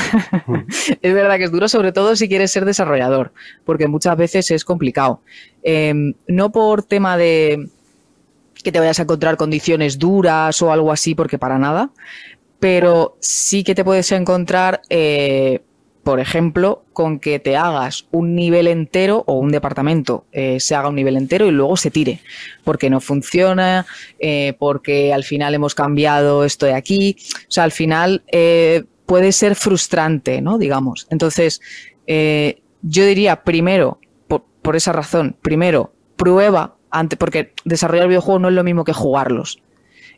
[0.46, 0.54] Mm.
[1.02, 3.33] es verdad que es duro, sobre todo si quieres ser desarrollador,
[3.64, 5.20] porque muchas veces es complicado.
[5.64, 7.68] Em, no por tema de
[8.62, 11.90] que te vayas a encontrar condiciones duras o algo así, porque para nada,
[12.61, 15.62] pero sí que te puedes encontrar eh,
[16.02, 20.88] por ejemplo, con que te hagas un nivel entero o un departamento eh, se haga
[20.88, 22.20] un nivel entero y luego se tire,
[22.64, 23.87] porque no funciona,
[24.18, 27.16] eh, porque al final hemos cambiado esto de aquí.
[27.42, 30.58] O sea, al final eh, puede ser frustrante, ¿no?
[30.58, 31.06] Digamos.
[31.11, 31.61] Entonces,
[32.06, 38.54] yo diría primero, por, por, esa razón, primero, prueba, antes, porque desarrollar videojuegos no es
[38.54, 39.61] lo mismo que jugarlos.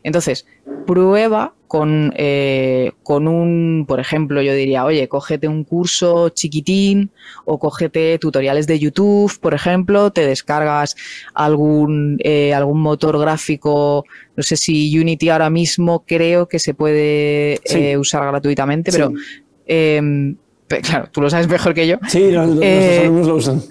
[0.03, 0.45] Entonces,
[0.85, 7.11] prueba con, eh, con un, por ejemplo, yo diría, oye, cógete un curso chiquitín
[7.45, 10.97] o cógete tutoriales de YouTube, por ejemplo, te descargas
[11.33, 14.03] algún, eh, algún motor gráfico,
[14.35, 19.13] no sé si Unity ahora mismo creo que se puede eh, usar gratuitamente, pero
[19.65, 20.35] em,
[20.67, 21.99] claro, tú lo sabes mejor que yo.
[22.09, 23.61] Sí, los, alumnos lo usan.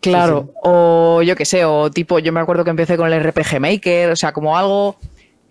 [0.00, 3.60] Claro, o yo qué sé, o tipo, yo me acuerdo que empecé con el RPG
[3.60, 4.96] Maker, o sea, como algo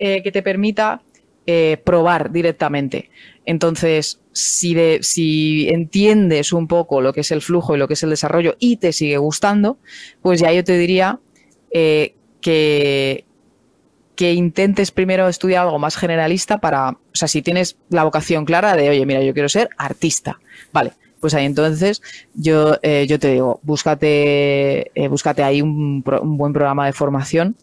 [0.03, 1.01] que te permita
[1.45, 3.09] eh, probar directamente.
[3.45, 8.11] Entonces, si, entiendes un poco lo que es el flujo y lo que es el
[8.11, 9.77] desarrollo y te sigue gustando,
[10.21, 11.19] pues ya yo te diría
[11.69, 13.25] eh, que,
[14.17, 18.89] intentes primero estudiar algo más generalista para, o sea, si tienes la vocación clara de,
[18.89, 20.39] oye, mira, yo quiero ser artista,
[20.71, 22.01] vale, pues ahí entonces
[22.33, 27.57] yo, eh, yo te digo, búscate, búscate ahí un, un, buen programa de formación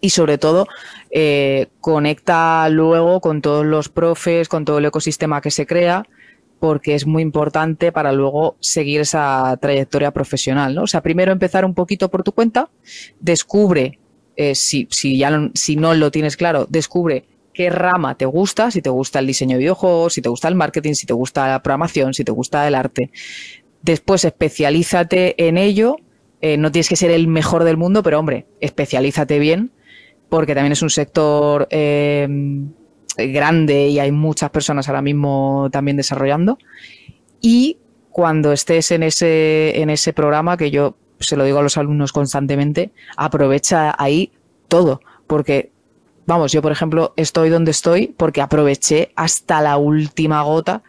[0.00, 0.66] y sobre todo
[1.10, 6.06] eh, conecta luego con todos los profes, con todo el ecosistema que se crea,
[6.58, 10.74] porque es muy importante para luego seguir esa trayectoria profesional.
[10.74, 10.82] ¿no?
[10.84, 12.70] O sea, primero empezar un poquito por tu cuenta,
[13.20, 13.98] descubre,
[14.36, 18.70] eh, si, si, ya no, si no lo tienes claro, descubre qué rama te gusta,
[18.70, 21.46] si te gusta el diseño de videojuegos, si te gusta el marketing, si te gusta
[21.48, 23.10] la programación, si te gusta el arte.
[23.82, 25.96] Después especialízate en ello.
[26.40, 29.70] Eh, no tienes que ser el mejor del mundo, pero hombre, especialízate bien
[30.34, 32.26] porque también es un sector eh,
[33.16, 36.58] grande y hay muchas personas ahora mismo también desarrollando.
[37.40, 37.78] Y
[38.10, 42.10] cuando estés en ese, en ese programa, que yo se lo digo a los alumnos
[42.10, 44.32] constantemente, aprovecha ahí
[44.66, 45.70] todo, porque
[46.26, 50.82] vamos, yo por ejemplo estoy donde estoy porque aproveché hasta la última gota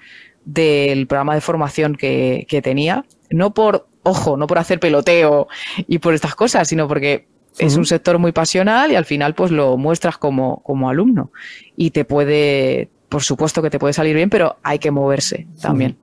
[0.44, 5.48] del programa de formación que, que, tenía, no por, ojo, no por hacer peloteo
[5.88, 7.28] y por estas cosas, sino porque
[7.58, 11.32] es un sector muy pasional y al final pues lo muestras como, como alumno.
[11.76, 15.98] Y te puede, por supuesto que te puede salir bien, pero hay que moverse también.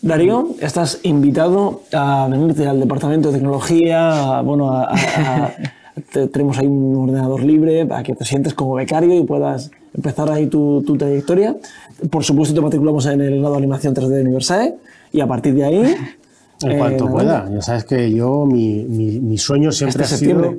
[0.00, 4.86] Darío, estás invitado a venirte al departamento de tecnología, bueno,
[6.32, 10.46] tenemos ahí un ordenador libre para que te sientes como becario y puedas empezar ahí
[10.46, 11.56] tu, tu trayectoria.
[12.10, 14.74] Por supuesto, te matriculamos en el grado de animación 3D de Universae
[15.12, 15.96] y a partir de ahí
[16.70, 17.48] en cuanto eh, pueda.
[17.52, 20.54] Ya sabes que yo, mi, mi, sueño siempre ¿Este ha sido.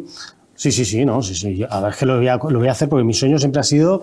[0.55, 1.65] Sí, sí, sí, no, sí, sí.
[1.69, 3.59] A ver, es que lo voy a, lo voy a hacer porque mi sueño siempre
[3.59, 4.01] ha sido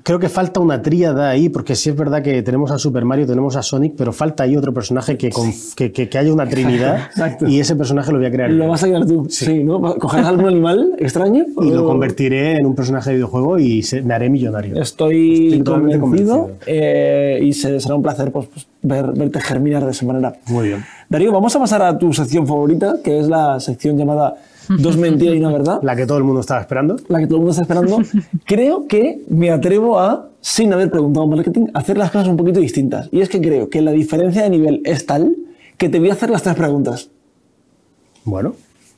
[0.00, 3.26] creo que falta una tríada ahí, porque sí es verdad que tenemos a Super Mario,
[3.26, 6.48] tenemos a Sonic, pero falta ahí otro personaje que, con- que, que- que haya una
[6.48, 7.46] trinidad Exacto.
[7.46, 8.50] y ese personaje lo voy a crear.
[8.50, 9.78] Lo vas a crear tú, sí, ¿no?
[9.96, 11.44] ¿Cogerás algún animal extraño?
[11.60, 14.80] Y lo convertiré en un personaje de videojuego y se- me haré millonario.
[14.80, 16.64] Estoy, Estoy totalmente convencido, convencido.
[16.68, 20.32] eh, y se- será un placer pues, pues, ver, verte germinar de esa manera.
[20.46, 20.84] Muy bien.
[21.08, 24.36] Darío, vamos a pasar a tu sección favorita, que es la sección llamada
[24.68, 26.96] Dos mentiras y una verdad, La que todo el mundo estaba esperando.
[27.08, 28.02] la que todo el mundo está esperando.
[28.44, 33.08] Creo que me atrevo a, sin haber preguntado marketing, hacer las cosas un poquito distintas.
[33.10, 35.34] Y es que creo que la diferencia de nivel es tal
[35.78, 37.08] que te voy a hacer las tres preguntas.
[38.24, 38.54] Bueno,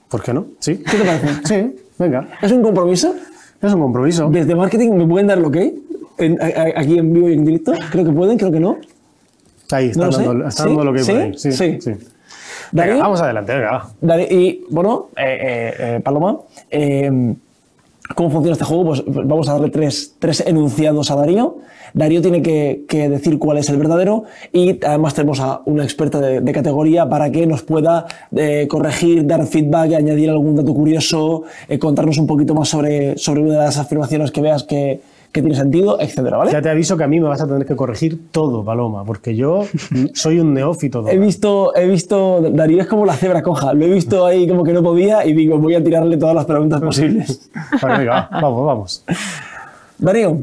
[0.09, 0.46] ¿por qué no?
[0.59, 0.79] Sí.
[0.79, 1.29] ¿Qué te parece?
[1.44, 2.29] Sí, venga.
[2.42, 3.14] ¿Es un compromiso?
[3.62, 4.29] Es un compromiso.
[4.29, 5.79] Desde marketing me pueden dar lo que
[6.75, 7.75] aquí en vivo y en directo.
[7.92, 8.77] Creo que pueden, creo que no.
[9.72, 11.52] Ahí, está No dando, está dando lo que hay ¿Sí?
[11.52, 11.92] Sí, Sí.
[12.72, 13.87] Darío, Venga, vamos adelante, venga.
[14.00, 16.38] Dale, y bueno, eh, eh, eh, Paloma,
[16.70, 17.35] eh,
[18.14, 18.85] ¿cómo funciona este juego?
[18.85, 21.59] Pues vamos a darle tres, tres enunciados a Darío.
[21.94, 26.20] Darío tiene que, que decir cuál es el verdadero y además tenemos a una experta
[26.20, 28.06] de, de categoría para que nos pueda
[28.37, 33.40] eh, corregir, dar feedback, añadir algún dato curioso, eh, contarnos un poquito más sobre, sobre
[33.40, 35.00] una de las afirmaciones que veas que,
[35.33, 36.51] que tiene sentido, etcétera, ¿vale?
[36.51, 39.37] Ya te aviso que a mí me vas a tener que corregir todo, Paloma, porque
[39.37, 39.64] yo
[40.14, 41.07] soy un neófito.
[41.09, 44.64] He visto, he visto, Darío es como la cebra coja, lo he visto ahí como
[44.64, 47.51] que no podía y digo, voy a tirarle todas las preguntas posibles.
[47.83, 49.05] Vale, venga, va, vamos, vamos.
[49.99, 50.38] Darío,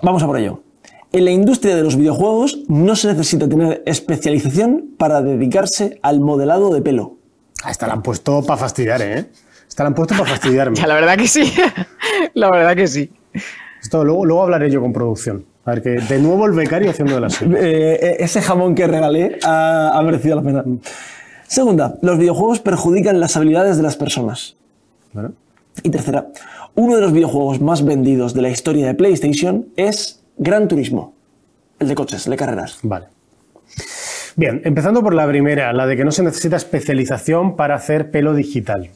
[0.00, 0.60] vamos a por ello.
[1.12, 6.72] En la industria de los videojuegos no se necesita tener especialización para dedicarse al modelado
[6.72, 7.16] de pelo.
[7.68, 9.26] Esta la han puesto para fastidiar, ¿eh?
[9.72, 10.76] Esta la han puesto para fastidiarme.
[10.80, 11.50] Ya, la verdad que sí.
[12.34, 13.10] la verdad que sí.
[13.80, 15.46] Esto luego, luego hablaré yo con producción.
[15.64, 17.56] A ver, que de nuevo el becario haciendo de la suya.
[17.58, 20.62] Eh, ese jamón que regalé ha, ha merecido la pena.
[21.46, 24.56] Segunda, los videojuegos perjudican las habilidades de las personas.
[25.14, 25.32] Bueno,
[25.82, 26.26] Y tercera,
[26.74, 31.14] uno de los videojuegos más vendidos de la historia de PlayStation es Gran Turismo,
[31.78, 32.78] el de coches, el de carreras.
[32.82, 33.06] vale.
[34.36, 38.34] Bien, empezando por la primera, la de que no se necesita especialización para hacer pelo
[38.34, 38.90] digital.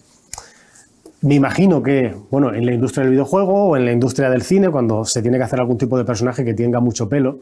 [1.22, 4.68] Me imagino que, bueno, en la industria del videojuego o en la industria del cine,
[4.70, 7.38] cuando se tiene que hacer algún tipo de personaje que tenga mucho pelo,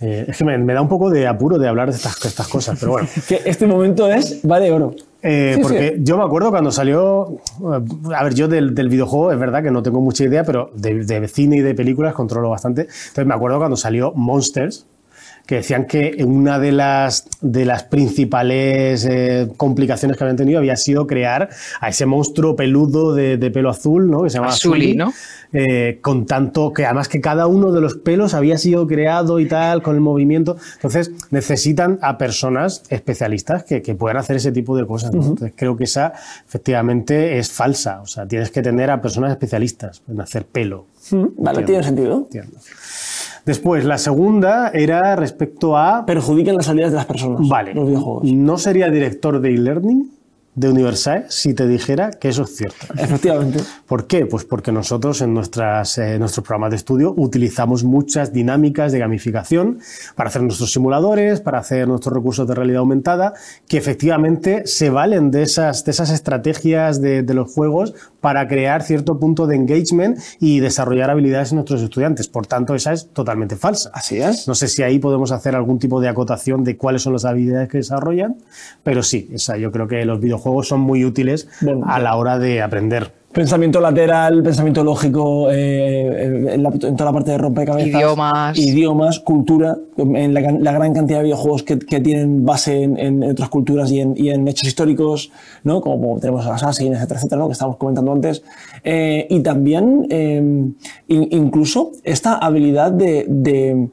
[0.00, 2.46] eh, es que me, me da un poco de apuro de hablar de estas, estas
[2.46, 3.08] cosas, pero bueno.
[3.28, 4.94] Que este momento es vale oro.
[5.22, 6.02] Eh, Sí, porque sí.
[6.04, 7.38] yo me acuerdo cuando salió.
[7.74, 10.70] eh, A ver, yo del, del videojuego es verdad que no tengo mucha idea, pero
[10.74, 12.82] de, de cine y de películas controlo bastante.
[12.82, 14.86] Entonces me acuerdo cuando salió Monsters,
[15.46, 20.76] que decían que una de las, de las principales eh, complicaciones que habían tenido había
[20.76, 21.48] sido crear
[21.80, 24.24] a ese monstruo peludo de, de pelo azul, ¿no?
[24.24, 25.12] Que se llama Azuli, ¿no?
[25.52, 29.46] eh, con tanto que además que cada uno de los pelos había sido creado y
[29.46, 30.56] tal, con el movimiento.
[30.74, 35.12] Entonces necesitan a personas especialistas que, que puedan hacer ese tipo de cosas.
[35.12, 35.22] ¿no?
[35.22, 36.12] Entonces creo que esa
[36.46, 38.00] efectivamente es falsa.
[38.02, 40.86] O sea, tienes que tener a personas especialistas en hacer pelo.
[41.10, 42.18] Mm, Vale, tiene sentido.
[42.18, 42.58] Entiendo.
[43.46, 46.04] Después, la segunda era respecto a.
[46.04, 47.48] Perjudican las habilidades de las personas.
[47.48, 48.24] Vale, Los videojuegos.
[48.24, 50.10] no sería director de e-learning
[50.56, 52.86] de Universae si te dijera que eso es cierto.
[52.98, 53.60] Efectivamente.
[53.86, 54.24] ¿Por qué?
[54.24, 59.78] Pues porque nosotros en nuestras, eh, nuestros programas de estudio utilizamos muchas dinámicas de gamificación
[60.14, 63.34] para hacer nuestros simuladores, para hacer nuestros recursos de realidad aumentada,
[63.68, 67.92] que efectivamente se valen de esas, de esas estrategias de, de los juegos
[68.26, 72.26] para crear cierto punto de engagement y desarrollar habilidades en nuestros estudiantes.
[72.26, 73.92] Por tanto, esa es totalmente falsa.
[73.94, 74.48] Así es.
[74.48, 77.68] No sé si ahí podemos hacer algún tipo de acotación de cuáles son las habilidades
[77.68, 78.34] que desarrollan,
[78.82, 82.36] pero sí, esa, yo creo que los videojuegos son muy útiles Bueno, a la hora
[82.40, 83.12] de aprender.
[83.36, 87.88] Pensamiento lateral, pensamiento lógico, eh, en, la- en toda la parte de rompecabezas.
[88.00, 88.58] Idiomas.
[88.58, 93.22] Idiomas, cultura, en la, la gran cantidad de videojuegos que, que tienen base en, en
[93.24, 95.30] otras culturas y en, y en hechos históricos,
[95.64, 95.82] ¿no?
[95.82, 97.48] como tenemos Assassin, etcétera, etcétera, ¿no?
[97.48, 98.42] que estábamos comentando antes.
[98.82, 100.36] Eh, y también, eh,
[101.08, 103.90] in- incluso, esta habilidad de, de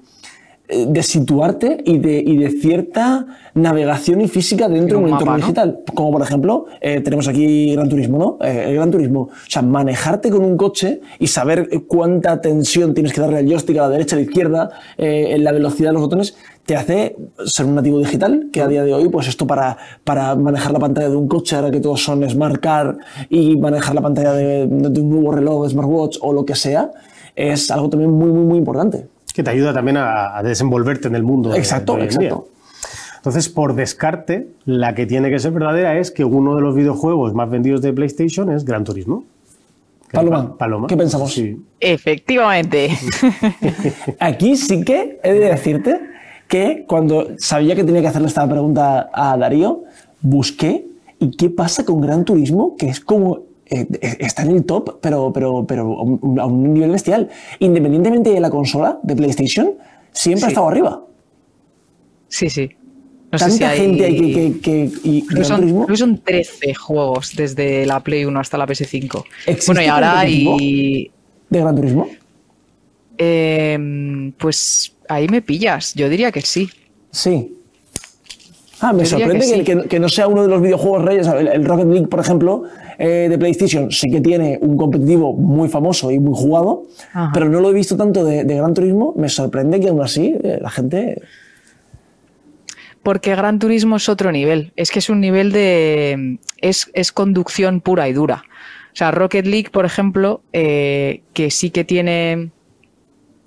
[0.68, 5.82] de situarte y de, y de cierta navegación y física dentro de un entorno digital.
[5.94, 8.46] Como por ejemplo, eh, tenemos aquí Gran Turismo, ¿no?
[8.46, 9.22] Eh, el Gran Turismo.
[9.22, 13.48] O sea, manejarte con un coche y saber eh, cuánta tensión tienes que darle al
[13.48, 16.78] joystick a la derecha, a la izquierda, eh, en la velocidad de los botones, te
[16.78, 20.72] hace ser un nativo digital, que a día de hoy, pues esto para, para manejar
[20.72, 22.98] la pantalla de un coche, ahora que todos son Smart Car,
[23.30, 26.90] y manejar la pantalla de, de un nuevo reloj, Smartwatch o lo que sea,
[27.36, 29.08] es algo también muy, muy, muy importante.
[29.34, 31.50] Que te ayuda también a, a desenvolverte en el mundo.
[31.52, 32.48] de- Exacto, de exacto.
[33.18, 37.34] Entonces, por descarte, la que tiene que ser verdadera es que uno de los videojuegos
[37.34, 39.24] más vendidos de PlayStation es Gran Turismo.
[40.12, 40.88] Paloma, Pa- Paloma.
[40.88, 41.34] ¿qué pensamos?
[41.34, 41.58] Sí.
[41.80, 42.90] Efectivamente.
[44.20, 46.00] Aquí sí que he de decirte
[46.48, 49.84] que cuando sabía que tenía que hacerle esta pregunta a Darío,
[50.22, 50.86] busqué
[51.20, 53.40] y qué pasa con Gran Turismo, que es como
[53.82, 57.30] eh, está en el top, pero, pero, pero a un, a un nivel bestial.
[57.60, 59.74] Independientemente de la consola de PlayStation,
[60.12, 61.04] siempre ha estado arriba.
[62.28, 62.70] Sí, sí.
[63.32, 64.34] No sé Tanta si hay- gente hay que.
[64.34, 68.58] que, que- y Creo son, creo que son 13 juegos desde la Play 1 hasta
[68.60, 69.24] la PS5.
[69.48, 71.12] ¿Existe Bueno, y ahora hay.
[71.50, 72.08] de Gran Turismo.
[73.18, 75.94] em, pues ahí me pillas.
[75.96, 76.70] Yo diría que sí.
[77.12, 77.56] Sí.
[78.82, 79.82] Ah, me Yo sorprende que que, sí.
[79.82, 81.28] que- que no sea uno de los videojuegos reyes.
[81.28, 82.64] El Rocket League, por ejemplo,
[82.98, 86.84] eh, de PlayStation, sí que tiene un competitivo muy famoso y muy jugado,
[87.14, 87.32] Ajá.
[87.34, 89.14] pero no lo he visto tanto de, de Gran Turismo.
[89.18, 91.22] Me sorprende que aún así eh, la gente.
[93.02, 94.72] Porque Gran Turismo es otro nivel.
[94.76, 96.40] Es que es un nivel de.
[96.62, 98.44] Es, es conducción pura y dura.
[98.94, 102.52] O sea, Rocket League, por ejemplo, eh, que sí que tiene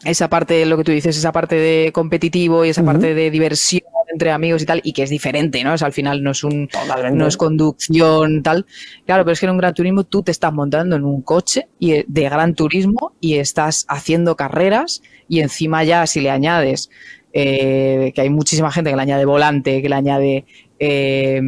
[0.05, 3.84] esa parte, lo que tú dices, esa parte de competitivo y esa parte de diversión
[4.17, 5.75] entre amigos y tal, y que es diferente, ¿no?
[5.75, 7.17] O sea, al final no es un Totalmente.
[7.19, 8.67] no es conducción tal.
[9.05, 11.69] Claro, pero es que en un Gran Turismo tú te estás montando en un coche
[11.79, 16.91] y, eh, de Gran Turismo y estás haciendo carreras y encima ya si le añades
[17.33, 20.45] eh, que hay muchísima gente que le añade volante, que le añade
[20.79, 21.41] eh,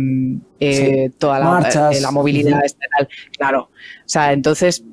[0.61, 1.15] eh, Sí.
[1.19, 2.61] toda la, eh, la movilidad,
[2.97, 3.09] tal.
[3.37, 3.61] Claro.
[3.63, 4.85] O sea, entonces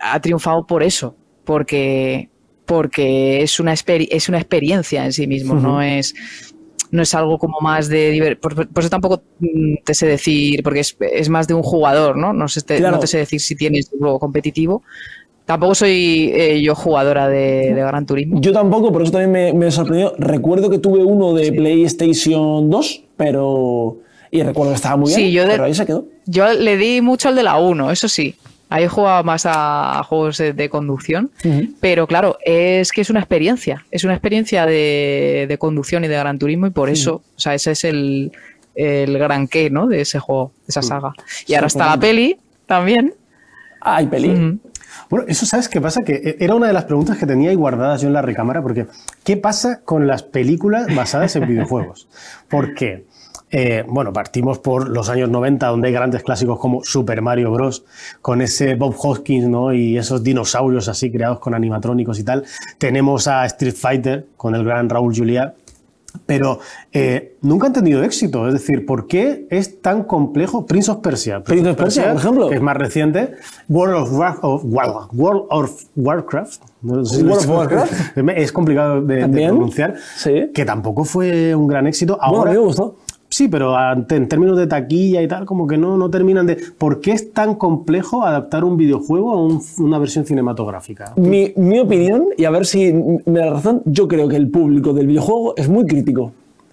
[0.00, 2.28] ha triunfado por eso, porque,
[2.66, 6.14] porque es, una es una experiencia en sí mismo, no es
[6.94, 10.80] no es algo como más de por, por eso tampoco mm, te sé decir, porque
[10.80, 12.32] es, es más de un jugador, ¿no?
[12.32, 12.96] No, sé, te, Claro.
[12.96, 14.82] no te sé decir si tienes un juego competitivo.
[15.44, 18.40] Tampoco soy eh, yo jugadora de, de Gran Turismo.
[18.40, 20.14] Yo tampoco, por eso también me, me sorprendió.
[20.18, 23.98] Recuerdo que tuve uno de PlayStation 2, pero.
[24.30, 26.06] Y recuerdo que estaba muy bien, Sí, yo de- pero ahí se quedó.
[26.26, 28.34] Yo le di mucho al de la 1, eso sí.
[28.74, 31.30] Ahí jugaba más a, juegos de, conducción.
[31.80, 33.86] Pero claro, es que es una experiencia.
[33.92, 37.54] Es una experiencia de, de conducción y de Gran Turismo y por eso, o sea,
[37.54, 38.32] ese es el,
[38.74, 39.86] el gran qué, ¿no?
[39.86, 41.12] De ese juego, de esa saga.
[41.46, 43.14] Y ahora está la peli también.
[43.80, 44.58] Ah, hay peli.
[45.08, 48.00] Bueno, eso sabes qué pasa, que era una de las preguntas que tenía ahí guardadas
[48.00, 48.88] yo en la recámara, porque
[49.22, 52.08] ¿qué pasa con las películas basadas en videojuegos?
[52.48, 53.04] Porque,
[53.56, 57.84] eh, bueno, partimos por los años 90, donde hay grandes clásicos como Super Mario Bros.,
[58.20, 59.72] con ese Bob Hoskins, ¿no?
[59.72, 62.42] Y esos dinosaurios así creados con animatrónicos y tal.
[62.78, 65.54] Tenemos a Street Fighter, con el gran Raúl Juliá,
[66.26, 66.58] pero
[66.92, 68.46] eh, nunca han tenido éxito.
[68.48, 71.42] Es decir, ¿por qué es tan complejo Prince of Persia?
[71.44, 72.48] Prince of Persia, por ejemplo.
[72.48, 73.34] Que es más reciente.
[73.68, 76.60] World of, War- of- War- World of Warcraft.
[76.82, 78.18] no sé si World of Warcraft.
[78.36, 79.94] Es complicado de, pronunciar.
[80.16, 80.50] Sí.
[80.52, 82.16] Que tampoco fue un gran éxito.
[82.16, 82.96] Bueno, Ahora, a mí me gustó.
[83.34, 86.56] Sí, pero en términos de taquilla y tal, como que no, no terminan de.
[86.78, 91.12] ¿Por qué es tan complejo adaptar un videojuego a un- una versión cinematográfica?
[91.16, 94.92] Mi, mi opinión, y a ver si me da razón, yo creo que el público
[94.92, 96.30] del videojuego es muy crítico.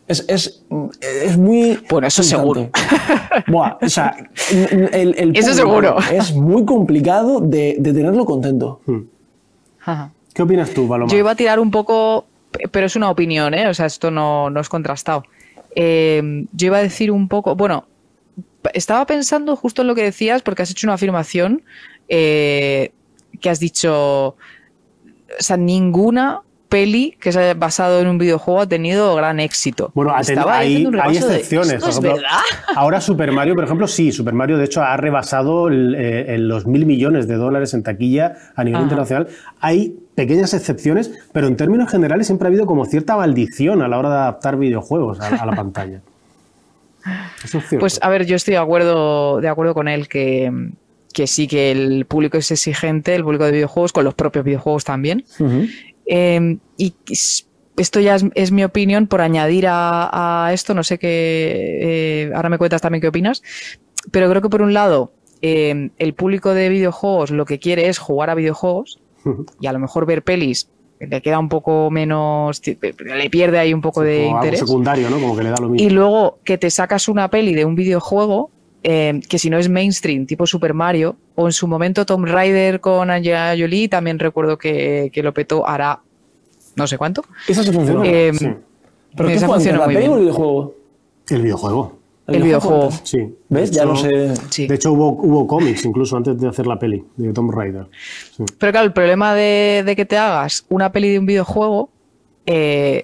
[0.08, 0.64] Es, es,
[1.02, 1.80] es muy.
[1.90, 2.70] Bueno, eso seguro.
[3.48, 4.16] Buah, o sea,
[4.52, 5.96] el, el Eso público seguro.
[6.12, 8.82] Es muy complicado de, de tenerlo contento.
[9.84, 10.12] Ajá.
[10.34, 11.12] ¿Qué opinas tú, Paloma?
[11.12, 13.68] Yo iba a tirar un poco, pe- pero es una opinión, ¿eh?
[13.68, 15.24] O sea, esto no, no es contrastado.
[15.76, 17.88] Eh, yo iba a decir un poco, bueno,
[18.74, 21.64] estaba pensando justo en lo que decías, porque has hecho una afirmación
[22.10, 22.92] eh,
[23.40, 24.36] que has dicho, o
[25.40, 29.92] sea, ninguna peli que se haya basado en un videojuego ha tenido gran éxito.
[29.94, 31.74] Bueno, Estaba hay, hay de, excepciones.
[31.74, 32.40] ¿esto por es ejemplo, verdad?
[32.78, 36.48] Ahora Super Mario, por ejemplo, sí, Super Mario de hecho ha rebasado el, eh, el-
[36.48, 38.84] los mil millones de dólares en taquilla a nivel Ajá.
[38.84, 39.28] internacional.
[39.60, 43.98] Hay pequeñas excepciones, pero en términos generales siempre ha habido como cierta maldición a la
[43.98, 46.00] hora de adaptar videojuegos a, a la pantalla.
[47.44, 47.80] Eso es cierto.
[47.80, 50.52] Pues a ver, yo estoy de acuerdo, de acuerdo con él que,
[51.12, 54.84] que sí que el público es exigente, el público de videojuegos, con los propios videojuegos
[54.84, 55.26] también.
[56.06, 56.94] Eh, y
[57.78, 62.32] esto ya es, es mi opinión por añadir a, a esto, no sé qué, eh,
[62.36, 63.42] ahora me cuentas también qué opinas,
[64.12, 67.98] pero creo que por un lado eh, el público de videojuegos lo que quiere es
[67.98, 69.00] jugar a videojuegos
[69.60, 70.68] y a lo mejor ver pelis
[71.00, 74.60] le queda un poco menos, le pierde ahí un poco de Como algo interés.
[74.60, 75.20] secundario, ¿no?
[75.20, 75.88] Como que le da lo mismo.
[75.88, 78.52] Y luego que te sacas una peli de un videojuego
[78.84, 82.80] eh, que si no es mainstream, tipo Super Mario, o en su momento Tomb Raider
[82.82, 86.02] con Angelina Jolie, también recuerdo que, que lo petó hará
[86.76, 87.24] no sé cuánto.
[87.48, 88.06] Esa sí funciona.
[88.06, 88.50] Eh, Sí.
[89.16, 90.76] ¿Pero qué esa fue antes, funciona la peli o el videojuego?
[91.30, 91.98] El videojuego.
[92.36, 92.92] El videojuego.
[93.04, 93.36] Sí.
[93.50, 93.72] ¿Ves?
[93.72, 94.34] Ya no sé.
[94.50, 94.68] Sí.
[94.68, 97.88] De hecho, hubo, hubo cómics incluso antes de hacer la peli de Tomb Raider.
[98.36, 98.44] Sí.
[98.58, 101.90] Pero claro, el problema de, de que te hagas una peli de un videojuego
[102.46, 103.04] eh,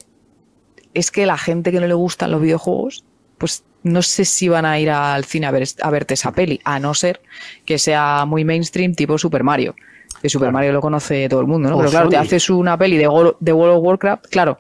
[0.94, 3.04] es que la gente que no le gustan los videojuegos,
[3.38, 6.60] pues no sé si van a ir al cine a, ver, a verte esa peli,
[6.64, 7.22] a no ser
[7.66, 9.76] que sea muy mainstream tipo Super Mario.
[10.22, 10.54] Que Super Claro.
[10.54, 11.76] Mario lo conoce todo el mundo, ¿no?
[11.76, 14.60] O Pero claro, te haces una peli de World of Warcraft, claro,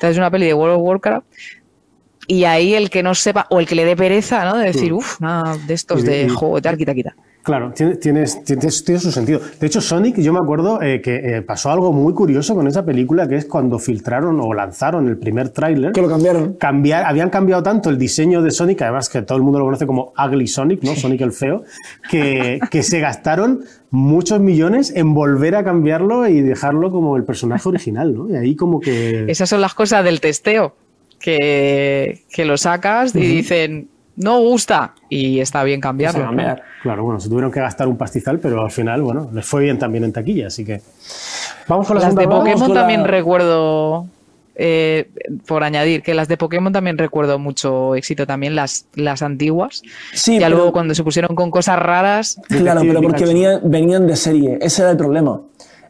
[0.00, 1.26] te haces una peli de World of Warcraft
[2.26, 4.56] y ahí el que no sepa, o el que le dé pereza, ¿no?
[4.58, 4.96] De decir, Mm.
[4.96, 7.14] uff, nada de estos de- juego, tal, quita, quita.
[7.42, 9.40] Claro, tiene, tienes- tienes- tiene su sentido.
[9.60, 12.84] De hecho, Sonic, yo me acuerdo eh, que eh, pasó algo muy curioso con esa
[12.84, 15.92] película, que es cuando filtraron o lanzaron el primer tráiler.
[15.92, 16.54] Que lo cambiaron.
[16.54, 19.86] cambiar, habían cambiado tanto el diseño de Sonic, además que todo el mundo lo conoce
[19.86, 20.96] como Ugly Sonic, ¿no?
[20.96, 21.62] Sonic el feo,
[22.10, 23.60] que, que se gastaron
[23.90, 28.28] muchos millones en volver a cambiarlo y dejarlo como el personaje original, ¿no?
[28.28, 29.24] Y ahí como que...
[29.28, 30.74] Esas son las cosas del testeo,
[31.26, 36.24] que, que lo sacas y dicen, no gusta, y está bien cambiarlo.
[36.24, 36.62] Cambiar.
[36.82, 39.76] Claro, bueno, se tuvieron que gastar un pastizal, pero al final, bueno, les fue bien
[39.78, 40.80] también en taquilla, así que...
[41.68, 42.28] Vamos con la Las de.
[42.28, 44.06] Pokémon la- también recuerdo,
[44.54, 45.10] eh,
[45.48, 49.82] por añadir, que las de Pokémon también recuerdo mucho éxito también, las, las antiguas.
[50.14, 54.06] Sí, ya pero- luego cuando se pusieron con cosas raras, Claro, pero porque venían, venían
[54.06, 54.58] de serie.
[54.60, 55.40] Ese era el problema.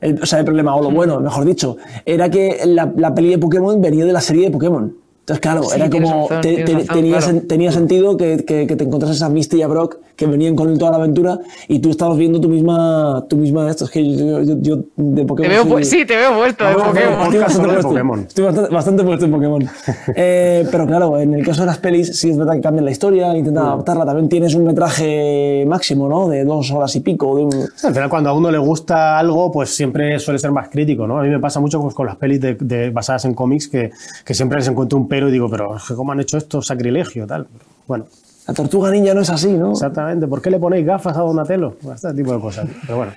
[0.00, 1.76] El- o sea, el problema, o lo bueno, mejor dicho,
[2.06, 4.96] era que la, la peli de Pokémon venía de la serie de Pokémon.
[5.26, 6.28] Entonces, claro, Sí, era como.
[6.28, 7.32] razón, te- te- razón, tenía, claro.
[7.32, 10.54] sen- tenía sentido que, que- que te encontrases a Misty y a Brock que venían
[10.54, 13.24] con toda la aventura y tú estabas viendo tu misma.
[13.28, 13.86] Tu misma esto.
[13.86, 15.50] Es que yo, yo- yo de te Pokémon.
[15.50, 17.24] veo, soy- sí, te veo puesto de Vamos a hacer Pokémon.
[17.26, 17.88] Estoy bastante de puesto.
[17.88, 18.20] Pokémon.
[18.20, 19.68] Estoy bastante, bastante puesto en Pokémon.
[20.14, 22.90] Eh, pero claro, en el caso de las pelis, sí es verdad que cambian la
[22.92, 24.06] historia, intentan adaptarla.
[24.06, 26.28] También tienes un metraje máximo, ¿no?
[26.28, 27.36] De dos horas y pico.
[27.36, 27.52] De un...
[27.82, 31.18] Al final, cuando a uno le gusta algo, pues siempre suele ser más crítico, ¿no?
[31.18, 33.90] A mí me pasa mucho pues, con las pelis de, de- basadas en cómics que,
[34.24, 36.60] que siempre les encuentro un pero digo, pero ¿cómo han hecho esto?
[36.60, 37.46] Sacrilegio, tal.
[37.88, 38.04] Bueno,
[38.46, 39.72] La tortuga ninja no es así, ¿no?
[39.72, 40.26] exactamente.
[40.26, 41.74] ¿Por qué le ponéis gafas a Donatello?
[41.94, 42.66] Este tipo de cosas.
[42.82, 43.12] Pero bueno.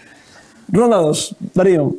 [0.69, 1.35] Ronda 2.
[1.53, 1.93] Darío.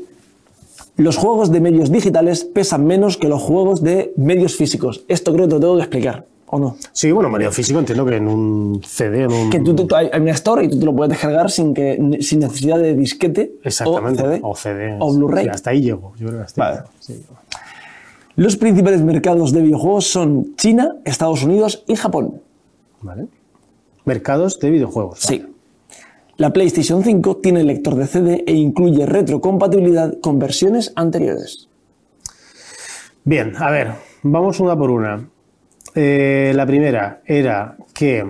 [0.97, 5.05] Los juegos de medios digitales pesan menos que los juegos de medios físicos.
[5.07, 6.77] Esto creo que te lo tengo que explicar, ¿o no?
[6.93, 9.51] Sí, bueno, medio físico entiendo que en un CD, en un...
[9.51, 12.41] Que tú, tú- hay una store y tú te lo puedes descargar sin, que, sin
[12.41, 14.23] necesidad de disquete Exactamente.
[14.23, 14.97] o CD O CD.
[14.99, 15.45] o Blu-ray.
[15.45, 16.13] Sí, hasta ahí llego.
[16.19, 16.81] Yo creo que hasta ahí Vale.
[16.81, 17.25] llego, sí.
[18.41, 22.41] Los principales mercados de videojuegos son China, Estados Unidos y Japón.
[23.03, 23.26] Vale.
[24.07, 25.18] Mercados de videojuegos.
[25.18, 25.45] Sí.
[26.38, 31.68] La PlayStation 5 tiene lector de CD e incluye retrocompatibilidad con versiones anteriores.
[33.24, 33.88] Bien, a ver,
[34.22, 35.28] vamos una por una.
[35.95, 38.24] Eh, la primera era que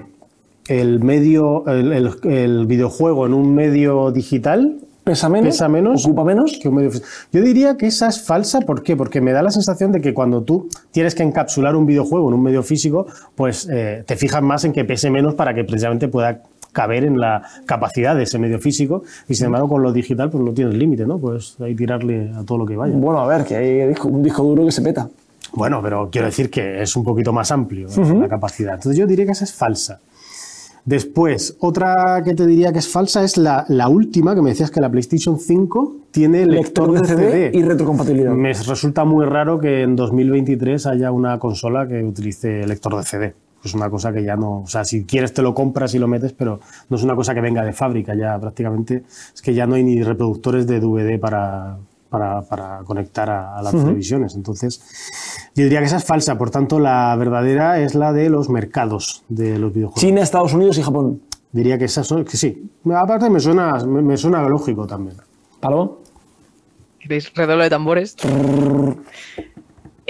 [0.67, 4.81] el medio, el, el- el videojuego en un medio digital
[5.11, 5.55] ¿Pesa menos?
[5.55, 6.59] pesa menos ¿Ocupa menos?
[6.61, 7.09] que un medio físico.
[7.33, 8.97] Yo diría que esa es falsa, ¿por qué?
[8.97, 12.35] Porque me da la sensación de que cuando tú tienes que encapsular un videojuego en
[12.35, 16.09] un medio físico, pues eh, te fijas más en que pese menos para que precisamente
[16.09, 16.43] pueda
[16.73, 20.45] caber en la capacidad de ese medio físico y sin embargo con lo digital pues
[20.45, 21.19] no tienes límite, ¿no?
[21.19, 22.95] Pues ahí tirarle a todo lo que vaya.
[22.97, 25.09] Bueno, a ver, que hay un disco duro que se peta.
[25.53, 28.15] Bueno, pero quiero decir que es un poquito más amplio ¿eh?
[28.15, 28.75] la capacidad.
[28.75, 29.99] Entonces yo diría que esa es falsa.
[30.85, 34.71] Después, otra que te diría que es falsa es la, la última, que me decías
[34.71, 37.51] que la PlayStation 5 tiene lector, de CD.
[37.55, 38.33] y retrocompatibilidad.
[38.33, 43.35] Me resulta muy raro que en 2023 haya una consola que utilice lector de CD.
[43.63, 46.09] Es una cosa que ya no, o sea, si quieres te lo compras y lo
[46.09, 49.05] metes, pero no es una cosa que venga de fábrica ya prácticamente.
[49.35, 51.77] Es que ya no hay ni reproductores de DVD para,
[52.11, 54.35] para, para conectar a, a las televisiones.
[54.35, 54.83] Entonces,
[55.55, 56.37] yo diría que esa es falsa.
[56.37, 60.01] Por tanto, la verdadera es la de los mercados de los videojuegos.
[60.01, 61.23] China, Estados Unidos y Japón.
[61.53, 62.71] Diría que esas son, que sí.
[62.95, 65.17] Aparte me suena, me, me suena lógico también.
[65.59, 66.01] ¿Palo?
[67.01, 68.15] ¿Queréis redoble de tambores?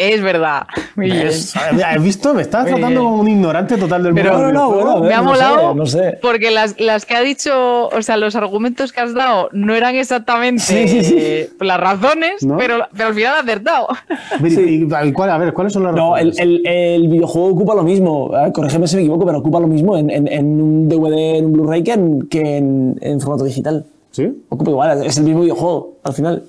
[0.02, 0.62] Es verdad.
[0.96, 1.26] Muy bien.
[1.28, 2.32] ¿Has visto?
[2.32, 3.10] Me estás Muy tratando bien.
[3.10, 4.52] como un ignorante total del Pero- mundo.
[4.52, 6.18] No, no, ver, Me ha no sé, molado no sé.
[6.22, 9.96] porque las, las que ha dicho, o sea, los argumentos que has dado no eran
[9.96, 11.14] exactamente Sí, sí, sí.
[11.18, 12.56] eh, las razones, ¿No?
[12.56, 13.88] pero, pero al final ha acertado.
[14.42, 16.38] Y- y cuál- a ver, ¿cuáles son las No, el, razones?
[16.38, 18.30] el- el videojuego ocupa lo mismo.
[18.36, 21.44] eh, corrígeme si me equivoco, pero ocupa lo mismo en, en- en un DVD, en
[21.44, 23.84] un Blu-ray que, en, que en, en formato digital.
[24.12, 24.28] ¿Sí?
[24.48, 26.42] Ocupa igual, es el mismo videojuego, al final.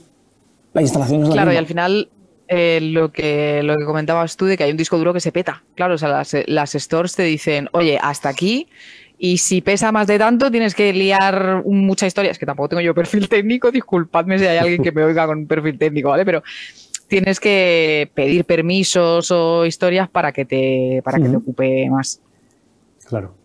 [0.73, 1.59] La instalación es la Claro, y misma.
[1.59, 2.09] al final
[2.53, 5.31] eh, lo, que, lo que comentabas tú de que hay un disco duro que se
[5.31, 5.63] peta.
[5.75, 8.67] Claro, o sea, las, las stores te dicen, oye, hasta aquí.
[9.17, 12.31] Y si pesa más de tanto, tienes que liar mucha historia.
[12.31, 15.37] Es que tampoco tengo yo perfil técnico, disculpadme si hay alguien que me oiga con
[15.39, 16.25] un perfil técnico, ¿vale?
[16.25, 16.43] Pero
[17.07, 22.19] tienes que pedir permisos o historias para que te, para que te ocupe más.
[23.07, 23.35] Claro.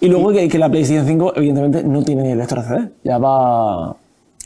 [0.00, 2.90] Y luego que, que la PlayStation 5, evidentemente, no tiene lector CD.
[3.04, 3.96] Ya va.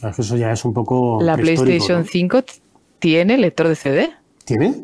[0.09, 1.19] Es que eso ya es un poco.
[1.21, 2.07] La PlayStation ¿no?
[2.07, 2.53] 5 t-
[2.99, 4.11] tiene lector de CD.
[4.45, 4.75] ¿Tiene?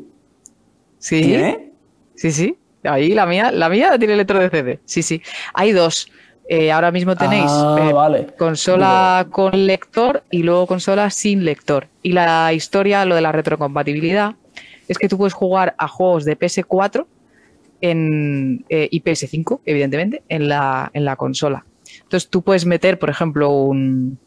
[0.98, 1.22] Sí.
[1.22, 1.70] ¿Tiene?
[2.14, 2.56] Sí, sí.
[2.84, 4.80] Ahí la mía, la mía tiene lector de CD.
[4.84, 5.22] Sí, sí.
[5.54, 6.08] Hay dos.
[6.48, 8.26] Eh, ahora mismo tenéis Ah, eh, vale.
[8.38, 11.88] consola con lector y luego consola sin lector.
[12.02, 14.34] Y la historia, lo de la retrocompatibilidad,
[14.86, 17.06] es que tú puedes jugar a juegos de PS4
[17.80, 21.64] en, eh, y PS5, evidentemente, en la, en la consola.
[22.02, 24.18] Entonces tú puedes meter, por ejemplo, un,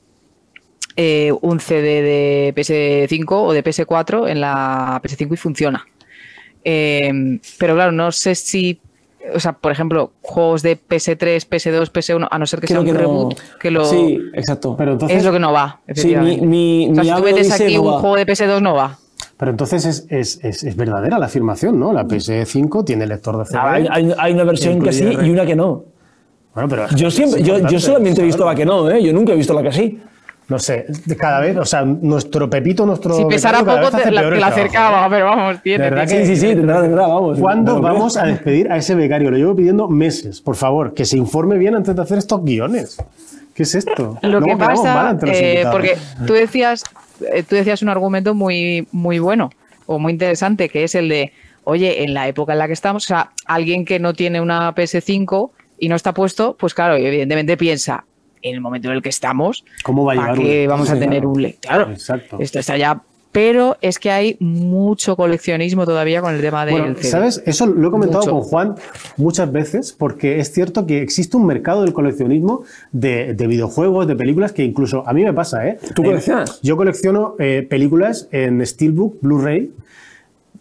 [0.98, 5.86] eh, un CD de PS5 o de PS4 en la PS5 y funciona.
[6.64, 8.82] Eh, pero claro, no sé si
[9.34, 12.80] o sea, por ejemplo, juegos de PS3, PS2, PS1, a no ser que Creo sea
[12.80, 13.84] un que no- reboot, que lo...
[13.84, 14.76] Sí, exacto.
[14.78, 17.24] Pero entonces, es lo que no va, Sí, mi, mi, o sea, mi si tú
[17.24, 18.00] metes aquí no un va.
[18.00, 18.98] juego de PS2 no va.
[19.36, 21.92] pero entonces es, es, es, es verdadera la afirmación, ¿no?
[21.92, 23.58] La PS5 tiene lector de CD.
[23.62, 25.84] Ah, Hay, hay- hay una versión que sí y una que no.
[26.54, 29.04] Bueno, pero Yo siempre, yo, yo solamente he visto la que no, ¿eh?
[29.04, 30.00] Yo nunca he visto la que sí.
[30.50, 33.14] No sé, de cada vez, o sea, nuestro Pepito, nuestro.
[33.16, 35.84] Si pesara poco, te la, te la acercaba, pero vamos, tiene.
[35.84, 36.26] De verdad tiene.
[36.26, 37.38] Sí, sí, sí, tendrá, tendrá, vamos.
[37.38, 39.30] ¿Cuándo vamos a despedir a ese becario?
[39.30, 40.40] Lo llevo pidiendo meses.
[40.40, 42.98] Por favor, que se informe bien antes de hacer estos guiones.
[43.54, 44.20] ¿Qué es esto?
[44.22, 46.84] Lo Luego que pasa, eh, porque tú decías,
[47.34, 49.50] eh, tú decías un argumento muy, muy bueno
[49.86, 51.34] o muy interesante, que es el de,
[51.64, 54.74] oye, en la época en la que estamos, o sea, alguien que no tiene una
[54.76, 58.06] PS5 y no está puesto, pues claro, evidentemente piensa,
[58.42, 60.90] en el momento en el que estamos, ¿Cómo va a ¿para llevar qué un- vamos
[60.90, 61.54] a tener un le?
[61.56, 62.38] Claro, Exacto.
[62.40, 63.02] esto está ya.
[63.30, 66.96] Pero es que hay mucho coleccionismo todavía con el tema del Bueno.
[67.02, 67.44] ¿sabes?
[67.46, 68.32] Eso lo he comentado Mucho.
[68.32, 68.76] con Juan
[69.18, 72.64] muchas veces, porque es cierto que existe un mercado del coleccionismo
[72.94, 75.78] de, de videojuegos, de películas, que incluso a mí me pasa, ¿eh?
[75.94, 76.60] ¿Tú Eh, coleccionas?
[76.64, 79.72] yo colecciono eh, películas en Steelbook, Blu-ray,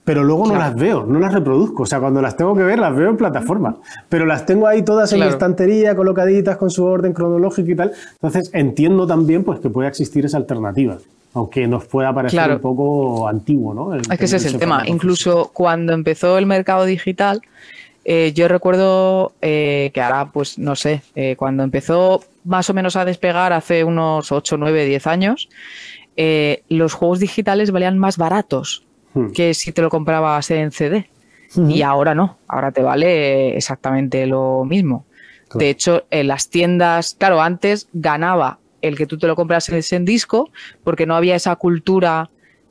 [0.06, 1.82] pero luego no las veo, no las reproduzco.
[1.82, 3.76] O sea, cuando las tengo que ver, las veo en plataforma.
[4.08, 5.32] Pero las tengo ahí todas en mi Claro.
[5.32, 7.92] estantería, colocaditas con su orden cronológico y tal.
[8.12, 10.96] Entonces, entiendo también pues, que puede existir esa alternativa.
[11.34, 12.54] Aunque nos pueda parecer Claro.
[12.54, 13.94] un poco antiguo, ¿no?
[13.94, 14.84] El- Es que ese es el tema.
[14.86, 17.42] Incluso cuando empezó el mercado digital,
[18.04, 22.94] eh, yo recuerdo eh, que ahora, pues no sé, eh, cuando empezó más o menos
[22.94, 25.48] a despegar hace unos 8, 9, 10 años,
[26.68, 28.85] los juegos digitales valían más baratos
[29.16, 29.30] Hmm.
[29.32, 31.08] que si te lo comprabas en CD.
[31.68, 35.06] Y ahora no, ahora te vale exactamente lo mismo.
[35.48, 35.58] Claro.
[35.60, 40.04] De hecho, en las tiendas, claro, antes ganaba el que tú te lo compras en
[40.04, 40.50] disco,
[40.84, 42.28] porque no había esa cultura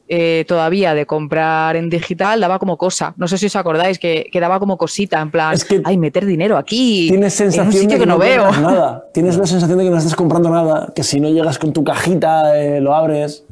[0.08, 3.16] eh, todavía de comprar en digital, daba como cosa.
[3.18, 5.98] No sé si os acordáis que, que daba como cosita, en plan, Es que ay,
[5.98, 7.08] meter dinero aquí.
[7.10, 8.52] Tienes en un sensación sitio de que, no veo.
[8.52, 9.06] nada.
[9.14, 11.84] Tienes la sensación de que no estás comprando nada, que si no llegas con tu
[11.84, 13.46] cajita, eh, lo abres.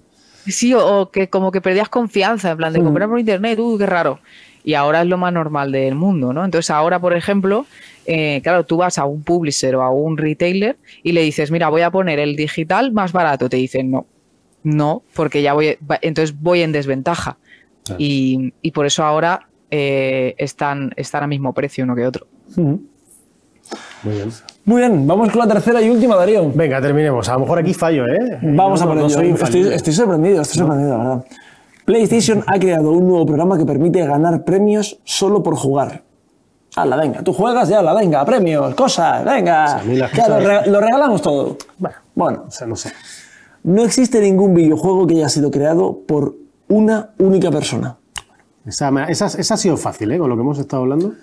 [0.45, 2.83] Sí, o, o que como que perdías confianza, en plan de Mm.
[2.83, 4.19] comprar por internet, uh, qué raro.
[4.65, 6.43] Y ahora es lo más normal del mundo, ¿no?
[6.45, 7.65] Entonces ahora, por ejemplo,
[8.05, 11.67] eh, claro, tú vas a un publisher o a un retailer y le dices, mira,
[11.69, 13.49] voy a poner el digital más barato.
[13.49, 14.05] Te dicen, no,
[14.63, 17.37] no, porque ya voy, va- entonces voy en desventaja.
[17.97, 22.27] Y, y por eso ahora eh, están, están a mismo precio uno que otro.
[24.03, 24.31] Muy bien.
[24.65, 26.51] Muy bien, vamos con la tercera y última, Darío.
[26.53, 27.27] Venga, terminemos.
[27.29, 28.39] A lo mejor aquí fallo, ¿eh?
[28.41, 29.09] Vamos a por no ello.
[29.09, 31.25] soy estoy, sorprendido, estoy sorprendido, la verdad.
[31.85, 36.03] PlayStation ha creado un nuevo programa que permite ganar premios solo por jugar.
[36.75, 39.81] Hala, venga, tú juegas ya, la venga, premios, cosas, venga.
[39.83, 41.57] Ya, lo, re- lo regalamos todo.
[41.77, 42.91] Bueno, Bueno, o sea, no sé.
[43.63, 46.35] no existe ningún videojuego que haya sido creado por
[46.69, 47.97] una única persona.
[48.65, 50.17] Esa, esa, esa ha sido fácil, ¿eh?
[50.17, 51.13] Con lo que hemos estado hablando.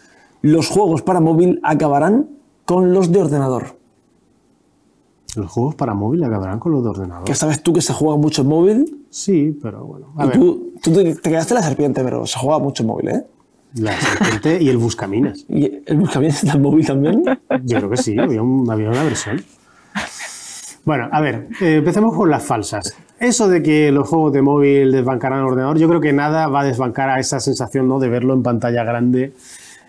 [0.43, 2.29] Los juegos para móvil acabarán
[2.65, 3.77] con los de ordenador.
[5.37, 7.25] Los juegos para móvil acabarán con los de ordenador.
[7.25, 9.05] Que sabes tú que se juega mucho en móvil.
[9.11, 10.07] Sí, pero bueno.
[10.17, 12.87] A y ver, tú, tú te, te quedaste la serpiente, pero se juega mucho en
[12.89, 13.27] móvil, ¿eh?
[13.75, 15.45] la serpiente y el buscaminas.
[15.49, 17.23] ¿Y el buscaminas está en móvil también?
[17.65, 19.41] Yo creo que sí, había, un- había una versión.
[20.85, 22.97] Bueno, a ver, eh, empecemos con las falsas.
[23.21, 26.61] Eso de que los juegos de móvil desbancarán el ordenador, yo creo que nada va
[26.61, 28.01] a desbancar a esa sensación ¿no?
[28.01, 29.35] de verlo en pantalla grande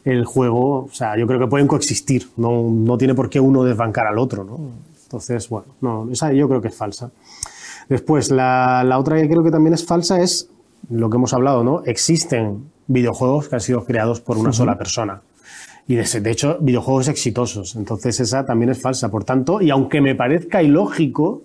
[0.06, 0.86] el juego.
[0.86, 4.18] O sea, yo creo que pueden coexistir, no, no tiene por qué uno desbancar al
[4.18, 4.44] otro.
[4.44, 4.60] ¿no?
[5.04, 7.12] Entonces, bueno, no, esa yo creo que es falsa.
[7.90, 10.50] Después, la, la otra que creo que también es falsa es
[10.90, 11.84] lo que hemos hablado, ¿no?
[11.86, 15.22] Existen videojuegos que han sido creados por una sola persona.
[15.88, 17.76] Y de, de hecho, videojuegos exitosos.
[17.76, 19.10] Entonces, esa también es falsa.
[19.10, 21.42] Por tanto, y aunque me parezca ilógico,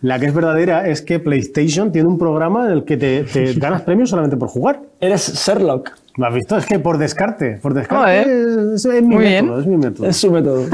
[0.00, 3.52] la que es verdadera es que PlayStation tiene un programa en el que te, te
[3.56, 4.80] ganas premios solamente por jugar.
[5.00, 5.90] Eres Sherlock.
[6.16, 6.56] ¿Lo has visto?
[6.58, 7.58] Es que por descarte.
[7.62, 8.74] Por descarte Joder.
[8.74, 9.50] es, es mi Muy método.
[9.54, 9.60] bien.
[9.60, 10.06] Es mi método.
[10.08, 10.66] Es su método.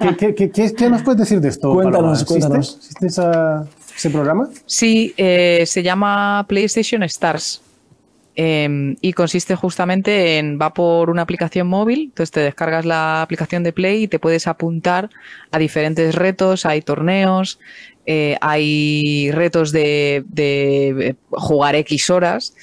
[0.00, 1.72] ¿Qué, qué, qué- qué- qué nos puedes decir de esto?
[1.74, 2.22] Cuéntanos?
[2.22, 2.40] ¿Existe?
[2.40, 2.76] cuéntanos.
[2.76, 4.48] ¿Existe esa- ese programa?
[4.64, 7.60] Sí, eh, se llama PlayStation Stars.
[8.36, 13.62] Eh, y consiste justamente en, va por una aplicación móvil, entonces te descargas la aplicación
[13.64, 15.10] de Play y te puedes apuntar
[15.50, 17.58] a diferentes retos, hay torneos,
[18.06, 22.54] eh, hay retos de, eh, jugar X horas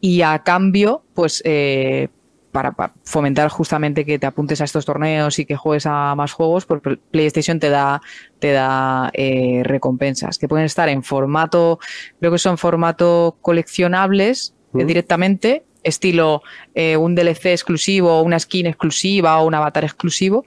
[0.00, 2.08] y a cambio, pues eh,
[2.52, 6.32] para, para fomentar justamente que te apuntes a estos torneos y que juegues a más
[6.32, 8.00] juegos, pues Pl- PlayStation te da,
[8.38, 11.78] te da eh, recompensas que pueden estar en formato,
[12.20, 14.86] creo que son formato coleccionables Mm.
[14.86, 16.42] directamente, estilo
[16.74, 20.44] eh, un DLC exclusivo, una skin exclusiva o un avatar exclusivo.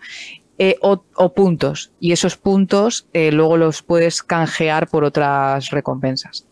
[0.61, 1.91] eh, o, o puntos.
[2.01, 6.43] Y esos puntos eh, luego los puedes canjear por otras recompensas.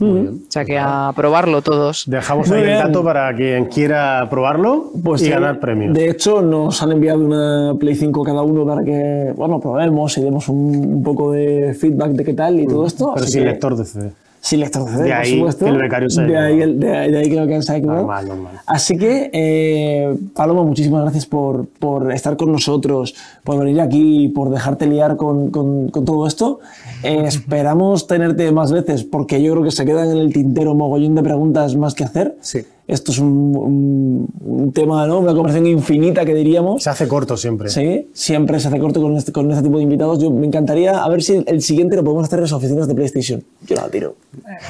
[0.00, 2.04] O sea que a probarlo todos.
[2.06, 5.92] Dejamos Muy ahí el dato para quien quiera probarlo y sí, ganar premios.
[5.92, 10.20] De hecho, nos han enviado una Play 5 cada uno para que, bueno, probemos y
[10.22, 13.10] demos un, un poco de feedback de qué tal y todo esto.
[13.14, 14.12] Pero sin que- lector de CD.
[14.48, 15.64] Sin De por ahí supuesto.
[15.64, 17.76] que el becario se de ahí, el- de, ahí- de ahí creo que se ha
[17.76, 18.06] equivocado.
[18.06, 18.52] Normal, normal.
[18.66, 24.50] Así que, eh, Paloma, muchísimas gracias por, por estar con nosotros, por venir aquí, por
[24.50, 26.60] dejarte liar con, con- con todo esto.
[27.02, 31.14] Eh, esperamos tenerte más veces porque yo creo que se quedan en el tintero mogollón
[31.14, 32.36] de preguntas más que hacer.
[32.40, 32.60] Sí.
[32.88, 35.18] Esto es un, un- un tema, ¿no?
[35.18, 36.82] Una conversación infinita que diríamos.
[36.82, 37.68] Se hace corto siempre.
[37.68, 40.18] Sí, siempre se hace corto con este, con este tipo de invitados.
[40.20, 42.94] Yo me encantaría a ver si el siguiente lo podemos hacer en las oficinas de
[42.94, 43.44] PlayStation.
[43.66, 44.16] Yo la tiro.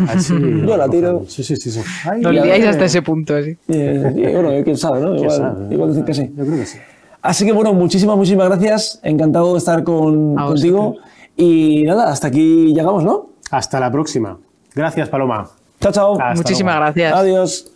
[0.08, 0.34] Así
[0.66, 1.24] Yo la tiro.
[1.28, 1.70] Sí, sí, sí.
[1.70, 1.80] sí.
[2.10, 2.66] Ay, liáis ves.
[2.70, 3.56] hasta ese punto, sí.
[3.68, 5.14] Eh, bueno, quién sabe, ¿no?
[5.14, 5.72] Igual, sabe?
[5.74, 6.30] igual decir que sí.
[6.36, 6.78] Yo creo que sí.
[7.22, 8.98] Así que bueno, muchísimas, muchísimas gracias.
[9.04, 10.96] Encantado de estar con, contigo.
[11.36, 13.28] Y nada, hasta aquí llegamos, ¿no?
[13.52, 14.38] Hasta la próxima.
[14.74, 15.48] Gracias, Paloma.
[15.80, 16.12] Chao, chao.
[16.20, 16.84] Hasta Muchísimas luego.
[16.92, 17.12] gracias.
[17.14, 17.72] Adiós.